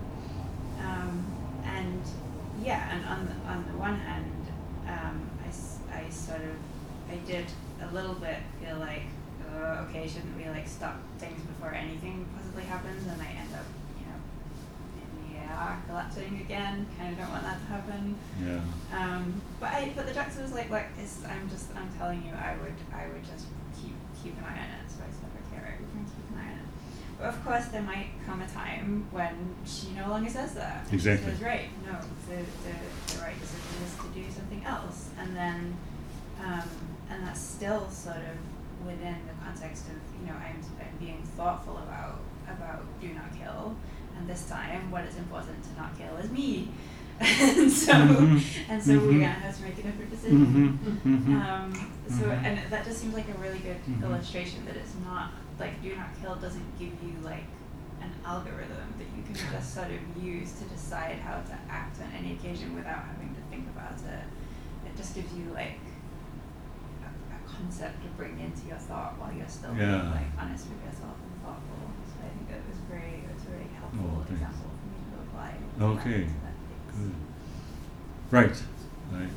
Um, 0.83 1.25
and 1.63 2.01
yeah, 2.63 2.93
and 2.93 3.05
on 3.05 3.25
the, 3.25 3.35
on 3.49 3.65
the 3.71 3.77
one 3.77 3.95
hand, 3.95 4.45
um, 4.87 5.29
I, 5.43 5.49
I 5.95 6.09
sort 6.09 6.41
of 6.41 6.55
I 7.09 7.15
did 7.25 7.45
a 7.81 7.93
little 7.93 8.15
bit 8.15 8.37
feel 8.61 8.77
like 8.77 9.03
uh, 9.55 9.85
okay, 9.89 10.07
shouldn't 10.07 10.35
we 10.37 10.47
like 10.49 10.67
stop 10.67 10.97
things 11.17 11.41
before 11.41 11.73
anything 11.73 12.27
possibly 12.35 12.63
happens, 12.63 13.07
and 13.07 13.21
I 13.21 13.25
end 13.25 13.53
up 13.53 13.65
you 13.97 14.05
know 14.05 14.19
in 15.01 15.33
the 15.33 15.39
air 15.39 15.79
collapsing 15.87 16.41
again. 16.45 16.85
Kind 16.97 17.13
of 17.13 17.19
don't 17.19 17.31
want 17.31 17.43
that 17.43 17.59
to 17.59 17.65
happen. 17.65 18.15
Yeah. 18.37 18.61
Um, 18.93 19.41
but 19.59 19.69
I, 19.73 19.91
but 19.95 20.05
the 20.05 20.13
doctor 20.13 20.41
was 20.41 20.53
like, 20.53 20.69
look, 20.69 20.85
it's, 21.01 21.19
I'm 21.25 21.49
just, 21.49 21.69
I'm 21.75 21.89
telling 21.97 22.23
you, 22.25 22.33
I 22.33 22.55
would, 22.61 22.77
I 22.93 23.07
would 23.07 23.25
just 23.25 23.45
keep, 23.73 23.93
keep 24.21 24.37
an 24.37 24.45
eye 24.45 24.61
on 24.61 24.69
it. 24.81 24.85
So 24.87 25.01
I 25.01 25.09
said, 25.09 25.29
okay, 25.49 25.61
right, 25.61 25.79
we 25.81 25.85
can 25.91 26.05
keep 26.05 26.25
an 26.29 26.37
eye 26.37 26.51
on 26.53 26.59
it. 26.61 26.69
But 26.69 27.08
of 27.21 27.45
course, 27.45 27.65
there 27.67 27.81
might 27.81 28.07
come 28.25 28.41
a 28.41 28.47
time 28.47 29.05
when 29.11 29.55
she 29.65 29.89
no 29.91 30.09
longer 30.09 30.29
says 30.29 30.53
that. 30.55 30.87
Exactly. 30.91 31.25
She 31.31 31.31
says, 31.37 31.41
right, 31.45 31.69
no, 31.85 31.97
the, 32.27 32.35
the, 32.37 33.15
the 33.15 33.21
right 33.21 33.39
decision 33.39 33.83
is 33.85 33.93
to 33.95 34.07
do 34.19 34.31
something 34.31 34.63
else. 34.65 35.09
And 35.19 35.35
then, 35.35 35.75
um, 36.43 36.63
and 37.09 37.27
that's 37.27 37.41
still 37.41 37.89
sort 37.89 38.17
of 38.17 38.85
within 38.87 39.15
the 39.27 39.43
context 39.43 39.85
of, 39.87 39.95
you 40.21 40.27
know, 40.27 40.35
I'm, 40.37 40.61
I'm 40.79 40.97
being 40.99 41.21
thoughtful 41.35 41.77
about, 41.77 42.19
about 42.47 42.83
do 43.01 43.09
not 43.09 43.37
kill. 43.37 43.75
And 44.17 44.27
this 44.27 44.47
time, 44.49 44.91
what 44.91 45.05
is 45.05 45.15
important 45.17 45.63
to 45.63 45.81
not 45.81 45.97
kill 45.97 46.15
is 46.17 46.29
me. 46.31 46.69
and 47.19 47.69
so, 47.69 47.91
Mhm. 47.91 48.41
and 48.69 48.81
so 48.81 48.93
we're 48.93 48.99
Mhm. 48.99 49.11
gonna 49.19 49.25
have 49.27 49.57
to 49.57 49.63
make 49.63 49.77
a 49.77 49.81
different 49.83 50.09
decision. 50.09 50.79
Mhm. 51.03 51.25
Mhm. 51.27 51.45
Um, 51.45 51.91
so, 52.09 52.25
Mhm. 52.25 52.43
and 52.43 52.71
that 52.71 52.85
just 52.85 52.99
seems 53.01 53.13
like 53.13 53.29
a 53.29 53.37
really 53.39 53.59
good 53.59 53.77
Mhm. 53.85 54.03
illustration 54.03 54.65
that 54.65 54.75
it's 54.75 54.95
not 55.05 55.31
like 55.59 55.81
do 55.81 55.95
not 55.95 56.07
kill 56.21 56.35
doesn't 56.35 56.79
give 56.79 56.91
you 57.03 57.13
like 57.23 57.45
an 58.01 58.11
algorithm 58.25 58.87
that 58.97 59.07
you 59.15 59.21
can 59.23 59.35
just 59.35 59.73
sort 59.75 59.91
of 59.91 59.99
use 60.23 60.53
to 60.53 60.63
decide 60.65 61.19
how 61.19 61.35
to 61.41 61.53
act 61.69 61.99
on 62.01 62.09
any 62.17 62.33
occasion 62.33 62.73
without 62.75 63.03
having 63.03 63.35
to 63.35 63.41
think 63.49 63.67
about 63.75 63.99
it. 63.99 64.23
It 64.87 64.95
just 64.95 65.13
gives 65.15 65.33
you 65.33 65.51
like 65.53 65.77
a, 67.03 67.09
a 67.35 67.39
concept 67.49 68.01
to 68.03 68.07
bring 68.15 68.39
into 68.39 68.67
your 68.67 68.77
thought 68.77 69.17
while 69.19 69.33
you're 69.33 69.47
still 69.47 69.73
being 69.73 70.11
like 70.11 70.31
honest 70.39 70.67
with 70.69 70.79
yourself 70.85 71.17
and 71.19 71.35
thoughtful. 71.43 71.91
So 72.07 72.25
I 72.25 72.29
think 72.31 72.47
that 72.49 72.61
was 72.67 72.77
very, 72.89 73.21
it 73.27 73.33
was 73.35 73.43
a 73.43 73.49
very 73.51 73.67
helpful 73.75 74.23
Oh, 74.25 74.33
example 74.33 74.71
for 74.79 74.87
me 74.87 74.99
to 75.11 75.15
apply. 75.27 75.49
Okay. 75.99 76.23
to 76.23 76.39
that 76.47 76.57
case. 76.71 76.95
Good. 76.95 77.15
Right. 78.31 78.63
I, 79.13 79.27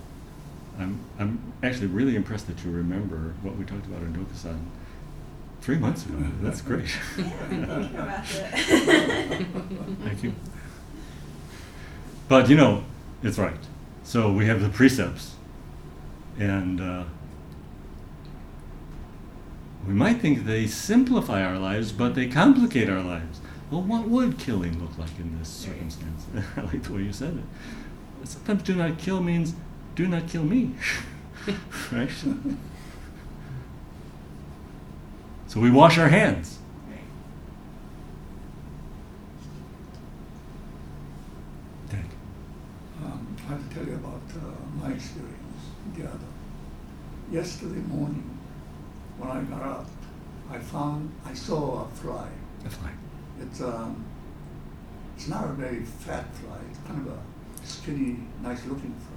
I'm, 0.78 1.00
I'm 1.18 1.52
actually 1.62 1.88
really 1.88 2.16
impressed 2.16 2.46
that 2.48 2.64
you 2.64 2.70
remember 2.70 3.34
what 3.42 3.56
we 3.56 3.64
talked 3.64 3.86
about 3.86 4.02
in 4.02 4.14
Dokusan 4.14 4.64
three 5.60 5.78
months 5.78 6.06
ago. 6.06 6.16
That's 6.40 6.60
great. 6.60 6.86
Yeah, 7.16 7.24
thinking 7.48 7.64
about 7.64 8.24
it. 9.70 9.76
Thank 10.04 10.22
you. 10.22 10.34
But 12.28 12.48
you 12.48 12.56
know, 12.56 12.84
it's 13.22 13.38
right. 13.38 13.56
So 14.02 14.32
we 14.32 14.46
have 14.46 14.60
the 14.60 14.68
precepts, 14.68 15.36
and 16.38 16.80
uh, 16.80 17.04
we 19.86 19.94
might 19.94 20.20
think 20.20 20.44
they 20.44 20.66
simplify 20.66 21.44
our 21.44 21.58
lives, 21.58 21.92
but 21.92 22.14
they 22.14 22.28
complicate 22.28 22.88
our 22.88 23.02
lives. 23.02 23.40
Well, 23.70 23.82
what 23.82 24.08
would 24.08 24.38
killing 24.38 24.80
look 24.80 24.98
like 24.98 25.18
in 25.18 25.38
this 25.38 25.48
circumstance? 25.48 26.26
I 26.56 26.62
like 26.62 26.82
the 26.82 26.92
way 26.92 27.02
you 27.02 27.12
said 27.12 27.38
it. 27.38 28.28
Sometimes 28.28 28.62
do 28.62 28.74
not 28.74 28.98
kill 28.98 29.22
means 29.22 29.54
do 29.94 30.06
not 30.06 30.28
kill 30.28 30.44
me. 30.44 30.74
right? 31.92 32.10
So 35.48 35.60
we 35.60 35.70
wash 35.70 35.98
our 35.98 36.08
hands. 36.08 36.58
Right. 36.88 36.98
Dad. 41.90 42.04
Um, 43.04 43.36
I 43.38 43.52
have 43.52 43.68
to 43.68 43.74
tell 43.74 43.86
you 43.86 43.94
about 43.94 44.22
uh, 44.34 44.86
my 44.86 44.92
experience 44.94 45.42
the 45.94 46.04
other. 46.04 46.18
Yesterday 47.30 47.80
morning, 47.80 48.38
when 49.18 49.30
I 49.30 49.42
got 49.42 49.62
up, 49.62 49.86
I 50.50 50.58
found 50.58 51.12
I 51.26 51.34
saw 51.34 51.84
a 51.84 51.88
fly. 51.88 52.28
A 52.64 52.70
fly. 52.70 52.90
It's 53.40 53.60
um, 53.60 54.04
it's 55.16 55.28
not 55.28 55.44
a 55.44 55.52
very 55.52 55.84
fat 55.84 56.24
fly. 56.36 56.58
It's 56.70 56.78
kind 56.86 57.06
of 57.06 57.12
a 57.12 57.18
skinny, 57.62 58.18
nice-looking 58.42 58.94
fly. 59.08 59.11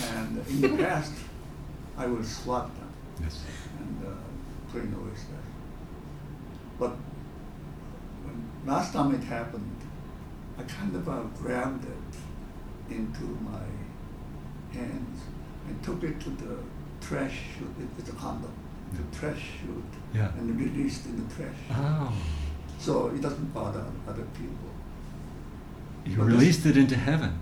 And 0.00 0.46
in 0.48 0.60
the 0.60 0.82
past, 0.82 1.12
I 1.96 2.06
would 2.06 2.24
swat 2.26 2.66
them 2.76 2.88
Yes. 3.22 3.42
and 3.78 4.06
uh, 4.06 4.10
put 4.70 4.82
in 4.82 4.90
the 4.90 4.96
wastepaper. 4.98 5.52
But 6.78 6.90
when 8.24 8.50
last 8.66 8.92
time 8.92 9.14
it 9.14 9.24
happened, 9.24 9.76
I 10.58 10.62
kind 10.62 10.94
of 10.94 11.08
uh, 11.08 11.22
grabbed 11.40 11.84
it 11.84 12.94
into 12.94 13.24
my 13.42 14.78
hands 14.78 15.20
and 15.66 15.82
took 15.82 16.02
it 16.04 16.20
to 16.20 16.30
the 16.30 16.58
trash 17.00 17.38
chute. 17.56 17.68
It, 17.80 17.88
it's 17.98 18.10
a 18.10 18.12
condom. 18.12 18.52
The 18.92 19.18
trash 19.18 19.42
chute. 19.60 19.84
Yeah. 20.14 20.30
And 20.38 20.58
released 20.58 21.06
in 21.06 21.26
the 21.26 21.34
trash. 21.34 21.56
Oh. 21.72 22.12
So 22.78 23.08
it 23.08 23.20
doesn't 23.20 23.52
bother 23.54 23.84
other 24.06 24.24
people. 24.34 24.65
You 26.06 26.16
But 26.16 26.24
this- 26.26 26.34
released 26.34 26.66
it 26.66 26.76
into 26.76 26.96
heaven. 26.96 27.32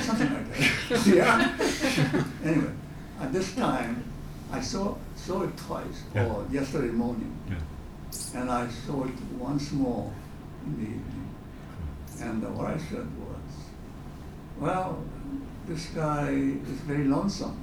Something 0.00 0.32
like 0.34 0.48
that. 0.88 1.06
yeah. 1.06 2.24
anyway, 2.44 2.72
at 3.20 3.32
this 3.32 3.54
time, 3.54 4.04
I 4.50 4.60
saw 4.60 4.96
saw 5.16 5.42
it 5.42 5.56
twice, 5.56 6.02
Yeah. 6.14 6.26
or 6.26 6.44
yesterday 6.50 6.90
morning, 6.90 7.32
Yeah. 7.48 8.40
and 8.40 8.50
I 8.50 8.66
saw 8.68 9.04
it 9.04 9.14
once 9.38 9.70
more 9.72 10.12
in 10.66 10.72
the 10.76 10.82
evening. 10.82 11.28
And 12.20 12.44
uh, 12.44 12.48
what 12.48 12.66
I 12.74 12.78
said 12.78 13.06
was, 13.18 13.52
well, 14.58 14.98
this 15.68 15.86
guy 15.94 16.30
is 16.30 16.78
very 16.86 17.04
lonesome, 17.04 17.56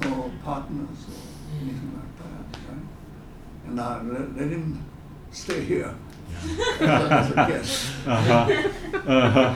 no 0.00 0.30
partners 0.42 0.98
or 1.10 1.60
anything 1.60 1.92
like 2.00 2.12
that, 2.18 2.58
right? 2.68 2.86
And 3.66 3.78
I 3.80 4.02
let, 4.02 4.36
let 4.36 4.48
him 4.50 4.82
stay 5.30 5.60
here 5.64 5.84
as 5.84 5.90
a 5.90 5.94
guest. 5.94 6.01
Uh-huh. 8.06 8.72
Uh-huh. 9.06 9.54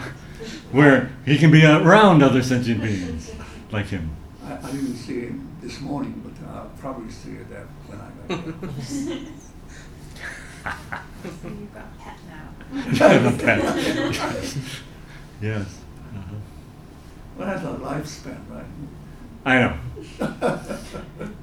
Where 0.72 1.10
he 1.24 1.38
can 1.38 1.50
be 1.50 1.64
around 1.64 2.22
other 2.22 2.42
sentient 2.42 2.82
beings 2.82 3.32
like 3.72 3.86
him. 3.86 4.10
I, 4.44 4.58
I 4.58 4.70
didn't 4.70 4.96
see 4.96 5.20
him 5.22 5.48
this 5.60 5.80
morning, 5.80 6.22
but 6.24 6.48
I'll 6.48 6.70
probably 6.78 7.10
see 7.10 7.30
him 7.30 7.46
that 7.50 7.66
when 7.88 8.00
I 8.00 8.10
get 8.28 8.44
there. 8.44 9.32
So 11.22 11.48
you've 11.48 11.74
got 11.74 11.84
a 11.84 12.02
pet 12.02 12.18
now. 12.28 12.48
The 13.30 13.38
pet. 13.44 14.56
yes. 15.42 15.66
Uh-huh. 16.14 16.34
Well, 17.36 17.46
that's 17.48 17.64
a 17.64 17.66
lifespan, 17.78 18.40
right? 18.50 18.66
I 19.44 19.58
know. 19.60 19.74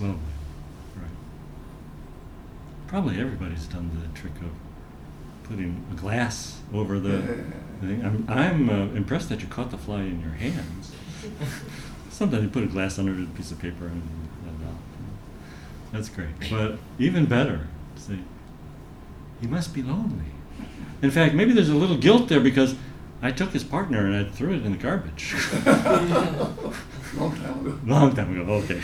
Well, 0.00 0.12
right. 0.12 0.18
Probably 2.90 3.20
everybody's 3.20 3.66
done 3.66 3.88
the 4.02 4.18
trick 4.20 4.32
of 4.42 4.50
putting 5.48 5.84
a 5.92 5.94
glass 5.94 6.60
over 6.74 6.98
the 6.98 7.18
Yeah. 7.18 7.34
thing. 7.86 8.04
I'm, 8.04 8.24
I'm 8.28 8.68
uh, 8.68 8.86
impressed 8.96 9.28
that 9.28 9.40
you 9.42 9.46
caught 9.46 9.70
the 9.70 9.78
fly 9.78 10.00
in 10.00 10.20
your 10.20 10.32
hands. 10.32 10.90
Sometimes 12.10 12.42
you 12.42 12.48
put 12.48 12.64
a 12.64 12.66
glass 12.66 12.98
under 12.98 13.12
a 13.12 13.26
piece 13.26 13.52
of 13.52 13.60
paper 13.60 13.86
and 13.86 14.02
let 14.44 14.54
it 14.54 14.66
out. 14.68 15.92
That's 15.92 16.08
great. 16.08 16.30
But 16.50 16.78
even 16.98 17.26
better, 17.26 17.68
say, 17.94 18.18
he 19.40 19.46
must 19.46 19.72
be 19.72 19.84
lonely. 19.84 20.32
In 21.00 21.12
fact, 21.12 21.32
maybe 21.32 21.52
there's 21.52 21.68
a 21.68 21.76
little 21.76 21.96
guilt 21.96 22.28
there 22.28 22.40
because 22.40 22.74
I 23.22 23.30
took 23.30 23.52
his 23.52 23.62
partner 23.62 24.04
and 24.04 24.16
I 24.16 24.24
threw 24.28 24.52
it 24.52 24.66
in 24.66 24.72
the 24.72 24.78
garbage. 24.78 25.32
Long 27.16 27.36
time 27.36 27.66
ago. 27.66 27.78
Long 27.86 28.16
time 28.16 28.40
ago, 28.40 28.52
okay. 28.54 28.80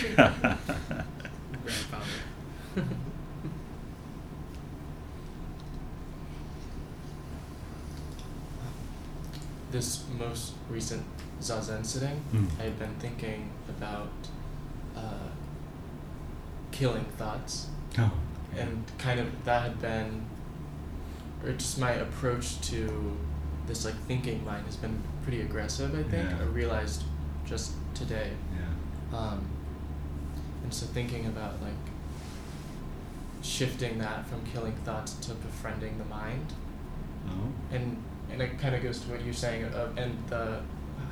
This 9.71 10.05
most 10.19 10.53
recent 10.71 11.05
zazen 11.41 11.85
sitting, 11.85 12.21
Mm. 12.33 12.49
I've 12.61 12.79
been 12.79 12.95
thinking 12.99 13.51
about 13.69 14.11
uh, 14.97 15.29
killing 16.73 17.05
thoughts, 17.19 17.69
oh. 17.99 18.11
and 18.57 18.85
kind 18.99 19.21
of 19.21 19.45
that 19.45 19.63
had 19.63 19.81
been, 19.81 20.25
or 21.45 21.53
just 21.53 21.79
my 21.79 21.93
approach 21.93 22.61
to 22.63 23.17
this 23.67 23.85
like 23.85 23.97
thinking 24.07 24.45
mind 24.45 24.65
has 24.67 24.77
been 24.77 25.03
pretty 25.23 25.41
aggressive. 25.43 25.93
I 25.95 26.03
think 26.11 26.31
Yeah. 26.31 26.39
I 26.41 26.45
realized 26.45 27.03
just 27.45 27.73
today. 27.95 28.31
Yeah. 28.55 29.19
Um, 29.19 29.45
and 30.63 30.73
so 30.73 30.87
thinking 30.87 31.27
about 31.27 31.61
like 31.63 31.73
shifting 33.43 33.99
that 33.99 34.27
from 34.27 34.43
killing 34.53 34.73
thoughts 34.85 35.15
to 35.15 35.35
befriending 35.35 35.99
the 35.99 36.05
mind 36.07 36.53
Oh. 37.29 37.53
and 37.75 38.03
and 38.31 38.41
it 38.43 38.59
kind 38.59 38.75
of 38.75 38.83
goes 38.83 38.99
to 39.01 39.09
what 39.11 39.25
you're 39.25 39.35
saying 39.35 39.65
uh, 39.65 39.89
and 39.97 40.17
the 40.29 40.61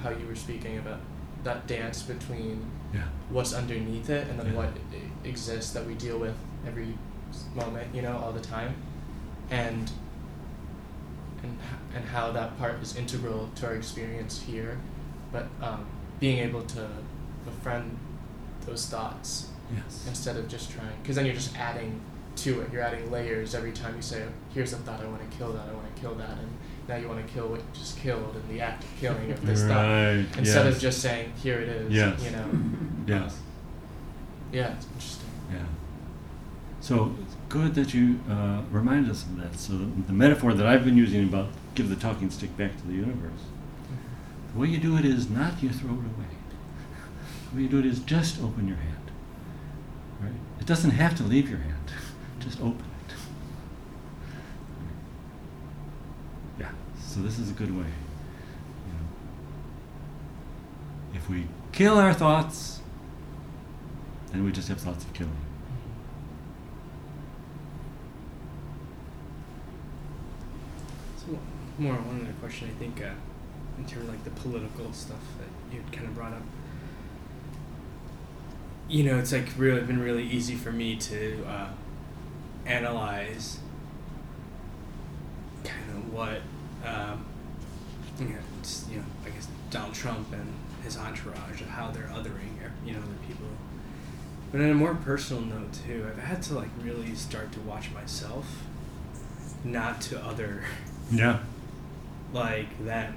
how 0.02 0.10
you 0.10 0.26
were 0.26 0.34
speaking 0.34 0.78
about 0.78 0.98
that 1.44 1.66
dance 1.66 2.02
between 2.02 2.64
Yeah. 2.92 3.02
what's 3.30 3.52
underneath 3.52 4.08
it 4.10 4.28
and 4.28 4.38
then 4.38 4.46
Yeah. 4.48 4.54
what 4.56 4.68
exists 5.24 5.72
that 5.72 5.86
we 5.86 5.94
deal 5.94 6.18
with 6.18 6.36
every 6.66 6.96
moment 7.54 7.94
you 7.94 8.02
know 8.02 8.16
all 8.16 8.32
the 8.32 8.40
time 8.40 8.74
and 9.50 9.90
and 11.42 11.58
and 11.94 12.04
how 12.06 12.32
that 12.32 12.56
part 12.58 12.80
is 12.82 12.96
integral 12.96 13.50
to 13.56 13.66
our 13.66 13.74
experience 13.74 14.42
here 14.42 14.78
but 15.32 15.46
um, 15.62 15.84
being 16.20 16.38
able 16.38 16.62
to 16.62 16.88
befriend 17.44 17.96
those 18.66 18.86
thoughts 18.86 19.48
Yes. 19.74 20.04
instead 20.06 20.36
of 20.36 20.46
just 20.46 20.70
trying 20.70 20.94
because 21.02 21.16
then 21.16 21.24
you're 21.24 21.34
just 21.34 21.56
adding 21.56 21.98
to 22.36 22.60
it 22.60 22.70
you're 22.72 22.82
adding 22.82 23.10
layers 23.10 23.54
every 23.54 23.72
time 23.72 23.96
you 23.96 24.02
say 24.02 24.22
here's 24.52 24.72
a 24.74 24.76
thought 24.76 25.00
i 25.00 25.06
want 25.06 25.28
to 25.28 25.36
kill 25.38 25.52
that 25.54 25.66
i 25.68 25.72
want 25.72 25.94
to 25.94 26.00
kill 26.00 26.14
that 26.16 26.30
and 26.38 26.50
now 26.88 26.96
you 26.96 27.08
want 27.08 27.26
to 27.26 27.32
kill 27.32 27.48
what 27.48 27.60
you 27.60 27.66
just 27.72 27.98
killed 27.98 28.34
and 28.36 28.48
the 28.48 28.60
act 28.60 28.84
of 28.84 28.90
killing 29.00 29.30
of 29.32 29.44
this 29.46 29.62
thought 29.62 29.76
Right, 29.86 30.26
instead 30.38 30.66
yes. 30.66 30.74
of 30.76 30.80
just 30.80 31.00
saying 31.00 31.32
here 31.42 31.58
it 31.60 31.68
is 31.68 31.92
Yes. 31.92 32.22
you 32.22 32.30
know 32.30 32.46
Yes. 33.06 33.38
yeah 34.52 34.74
it's 34.74 34.86
interesting 34.86 35.28
Yeah. 35.52 35.58
So 36.80 37.14
it's 37.22 37.34
good 37.48 37.74
that 37.76 37.94
you 37.94 38.20
uh, 38.30 38.60
remind 38.70 39.10
us 39.10 39.22
of 39.22 39.36
that. 39.40 39.58
So 39.58 39.72
the, 39.72 39.84
the 40.06 40.12
metaphor 40.12 40.52
that 40.52 40.66
I've 40.66 40.84
been 40.84 40.98
using 40.98 41.24
about 41.24 41.48
give 41.74 41.88
the 41.88 41.96
talking 41.96 42.28
stick 42.30 42.54
back 42.58 42.76
to 42.76 42.86
the 42.86 42.92
universe. 42.92 43.40
The 44.52 44.60
way 44.60 44.68
you 44.68 44.76
do 44.78 44.98
it 44.98 45.06
is 45.06 45.30
not 45.30 45.62
you 45.62 45.70
throw 45.70 45.92
it 45.92 45.94
away. 46.14 46.32
The 47.50 47.56
way 47.56 47.62
you 47.62 47.68
do 47.70 47.78
it 47.78 47.86
is 47.86 48.00
just 48.00 48.42
open 48.42 48.68
your 48.68 48.76
hand. 48.76 49.10
Right? 50.20 50.32
It 50.60 50.66
doesn't 50.66 50.90
have 50.90 51.14
to 51.16 51.22
leave 51.22 51.48
your 51.48 51.60
hand. 51.60 51.90
Just 52.40 52.60
open 52.60 52.84
it. 53.08 53.14
Yeah. 56.60 56.70
So 57.14 57.20
this 57.20 57.38
is 57.38 57.48
a 57.48 57.52
good 57.52 57.70
way. 57.70 57.84
You 57.84 58.92
know. 58.92 59.06
If 61.14 61.30
we 61.30 61.46
kill 61.70 61.96
our 61.96 62.12
thoughts, 62.12 62.80
then 64.32 64.42
we 64.42 64.50
just 64.50 64.66
have 64.66 64.80
thoughts 64.80 65.04
of 65.04 65.12
killing. 65.12 65.30
So 71.16 71.38
more 71.78 71.94
one 71.94 72.22
other 72.22 72.34
question 72.40 72.68
I 72.74 72.78
think 72.80 73.00
uh, 73.00 73.10
in 73.78 73.84
terms 73.84 74.08
of 74.08 74.08
like 74.08 74.24
the 74.24 74.30
political 74.30 74.92
stuff 74.92 75.22
that 75.38 75.72
you 75.72 75.84
kind 75.92 76.08
of 76.08 76.16
brought 76.16 76.32
up. 76.32 76.42
You 78.88 79.04
know, 79.04 79.20
it's 79.20 79.30
like 79.30 79.50
really 79.56 79.82
been 79.82 80.00
really 80.00 80.24
easy 80.24 80.56
for 80.56 80.72
me 80.72 80.96
to 80.96 81.44
uh, 81.46 81.68
analyze 82.66 83.60
kind 85.62 85.90
of 85.90 86.12
what 86.12 86.40
um, 86.86 87.24
you 88.18 88.26
know, 88.26 88.38
just, 88.62 88.90
you 88.90 88.98
know, 88.98 89.04
I 89.26 89.30
guess 89.30 89.48
Donald 89.70 89.94
Trump 89.94 90.32
and 90.32 90.52
his 90.82 90.96
entourage 90.96 91.60
of 91.60 91.68
how 91.68 91.90
they're 91.90 92.04
othering 92.14 92.54
you 92.84 92.92
know 92.92 92.98
other 92.98 93.16
people. 93.26 93.46
But 94.52 94.60
on 94.60 94.70
a 94.70 94.74
more 94.74 94.94
personal 94.94 95.42
note 95.42 95.72
too, 95.86 96.06
I've 96.08 96.22
had 96.22 96.42
to 96.42 96.54
like 96.54 96.68
really 96.82 97.14
start 97.14 97.50
to 97.52 97.60
watch 97.60 97.90
myself, 97.92 98.62
not 99.64 100.00
to 100.02 100.20
other 100.24 100.62
Yeah. 101.10 101.40
like 102.32 102.84
them 102.84 103.14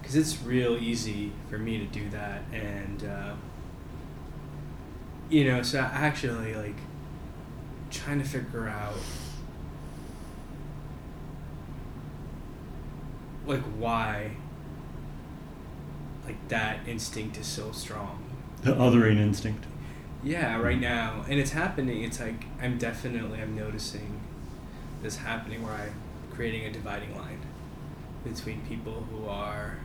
because 0.00 0.16
it's 0.16 0.42
real 0.42 0.76
easy 0.76 1.32
for 1.48 1.58
me 1.58 1.78
to 1.78 1.86
do 1.86 2.08
that 2.10 2.42
and 2.52 3.04
uh, 3.04 3.34
you 5.30 5.44
know 5.44 5.62
so 5.62 5.78
I 5.78 5.82
actually 5.84 6.54
like 6.54 6.76
trying 7.90 8.18
to 8.20 8.28
figure 8.28 8.68
out 8.68 8.94
like 13.46 13.62
why 13.78 14.32
like 16.24 16.48
that 16.48 16.78
instinct 16.86 17.36
is 17.36 17.46
so 17.46 17.70
strong 17.72 18.24
The 18.62 18.72
othering 18.72 19.18
instinct. 19.18 19.64
yeah, 20.22 20.56
hmm. 20.56 20.62
right 20.62 20.80
now, 20.80 21.24
and 21.28 21.38
it's 21.38 21.50
happening. 21.50 22.02
It's 22.02 22.20
like 22.20 22.46
I'm 22.60 22.78
definitely 22.78 23.40
I'm 23.40 23.54
noticing 23.54 24.20
this 25.02 25.16
happening 25.16 25.62
where 25.62 25.74
I'm 25.74 25.94
creating 26.32 26.64
a 26.64 26.72
dividing 26.72 27.14
line 27.16 27.40
between 28.24 28.62
people 28.62 29.06
who 29.10 29.26
are 29.28 29.78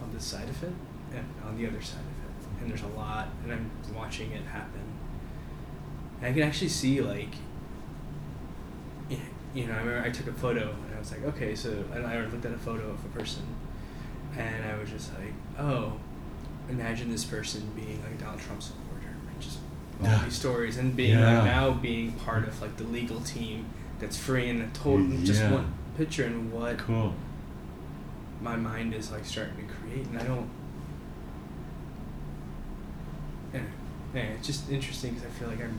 on 0.00 0.10
this 0.14 0.24
side 0.24 0.48
of 0.48 0.62
it 0.62 0.72
and 1.14 1.26
on 1.44 1.56
the 1.58 1.66
other 1.66 1.82
side 1.82 2.00
of 2.00 2.06
it, 2.06 2.62
and 2.62 2.70
there's 2.70 2.82
a 2.82 2.96
lot, 2.98 3.28
and 3.42 3.52
I'm 3.52 3.70
watching 3.94 4.32
it 4.32 4.42
happen. 4.44 4.80
And 6.20 6.28
I 6.28 6.32
can 6.32 6.42
actually 6.42 6.70
see 6.70 7.00
like, 7.02 7.34
you 9.54 9.66
know, 9.66 9.72
I 9.74 9.78
remember 9.78 10.02
I 10.06 10.10
took 10.10 10.26
a 10.26 10.32
photo 10.32 10.70
and 10.86 10.94
I 10.94 10.98
was 10.98 11.12
like, 11.12 11.24
okay, 11.24 11.54
so 11.54 11.70
and 11.94 12.06
I 12.06 12.24
looked 12.26 12.44
at 12.44 12.52
a 12.52 12.58
photo 12.58 12.90
of 12.90 13.04
a 13.04 13.08
person, 13.18 13.42
and 14.36 14.64
I 14.64 14.76
was 14.78 14.90
just 14.90 15.12
like, 15.14 15.32
oh, 15.58 15.92
imagine 16.68 17.10
this 17.10 17.24
person 17.24 17.70
being 17.74 18.02
like 18.02 18.12
a 18.12 18.22
Donald 18.22 18.40
Trump 18.40 18.62
supporter, 18.62 19.06
and 19.30 19.40
just 19.40 19.58
all 20.02 20.08
Yeah. 20.08 20.24
these 20.24 20.34
stories, 20.34 20.76
and 20.76 20.94
being 20.96 21.18
Yeah. 21.18 21.36
like 21.36 21.44
now 21.44 21.70
being 21.70 22.12
part 22.12 22.46
of 22.48 22.60
like 22.60 22.76
the 22.76 22.84
legal 22.84 23.20
team 23.20 23.66
that's 24.00 24.16
free 24.16 24.50
and 24.50 24.60
a 24.60 24.66
total 24.76 25.06
just 25.24 25.42
one 25.44 25.72
picture 25.96 26.24
and 26.24 26.52
what 26.52 26.76
Cool. 26.78 27.14
my 28.42 28.56
mind 28.56 28.92
is 28.92 29.12
like 29.12 29.24
starting 29.24 29.56
to 29.56 29.72
create, 29.72 30.06
and 30.06 30.18
I 30.18 30.24
don't. 30.24 30.50
Yeah, 33.52 33.60
yeah 34.14 34.20
it's 34.22 34.46
just 34.46 34.68
interesting 34.70 35.14
because 35.14 35.28
I 35.28 35.30
feel 35.30 35.48
like 35.48 35.60
I'm 35.60 35.78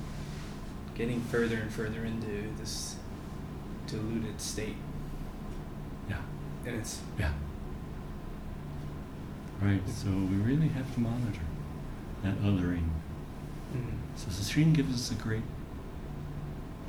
getting 0.95 1.19
further 1.23 1.57
and 1.57 1.69
further 1.71 2.05
into 2.05 2.47
this 2.57 2.95
diluted 3.87 4.39
state, 4.41 4.75
Yeah. 6.09 6.17
and 6.65 6.75
it's 6.75 7.01
Yeah. 7.17 7.31
Right. 9.61 9.81
So 9.87 10.09
we 10.09 10.35
really 10.35 10.67
have 10.69 10.93
to 10.95 10.99
monitor 10.99 11.41
that 12.23 12.37
othering. 12.41 12.89
mm, 13.73 13.93
So 14.15 14.27
Sesshin 14.29 14.73
gives 14.73 14.93
us 14.93 15.11
a 15.11 15.21
great 15.21 15.43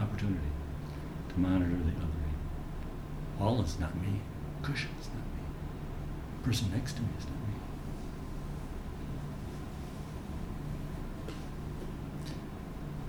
opportunity 0.00 0.50
to 1.28 1.40
monitor 1.40 1.70
the 1.76 1.92
othering. 1.92 3.40
All 3.40 3.60
is 3.62 3.78
not 3.78 3.94
me. 3.96 4.20
Cushion 4.62 4.90
is 5.00 5.06
not 5.08 5.24
me. 5.34 5.42
Person 6.42 6.70
next 6.72 6.94
to 6.94 7.02
me 7.02 7.08
is 7.18 7.24
not 7.24 7.34
me. 7.34 7.54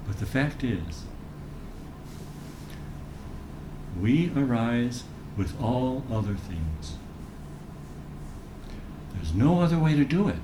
But 0.05 0.19
the 0.19 0.25
fact 0.25 0.63
is, 0.63 1.03
we 4.01 4.31
arise 4.35 5.03
with 5.35 5.59
all 5.61 6.03
other 6.11 6.35
things. 6.35 6.95
There's 9.13 9.33
no 9.33 9.61
other 9.61 9.77
way 9.77 9.95
to 9.95 10.05
do 10.05 10.27
it. 10.27 10.35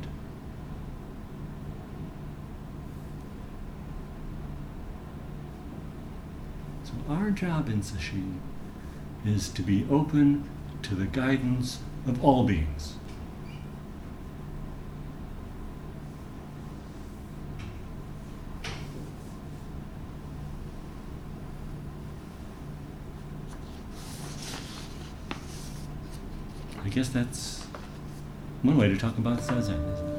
So 6.84 6.94
our 7.10 7.32
job 7.32 7.70
in 7.70 7.82
Sesshin 7.82 8.40
is 9.26 9.50
to 9.50 9.62
be 9.62 9.88
open 9.90 10.50
to 10.84 10.96
the 10.96 11.06
guidance 11.06 11.80
of 12.06 12.24
all 12.24 12.46
beings. 12.46 12.96
Guess 26.94 27.10
that's 27.10 27.64
one 28.62 28.78
way 28.78 28.88
to 28.88 28.96
talk 28.96 29.18
about 29.18 29.40
Zazen? 29.40 30.13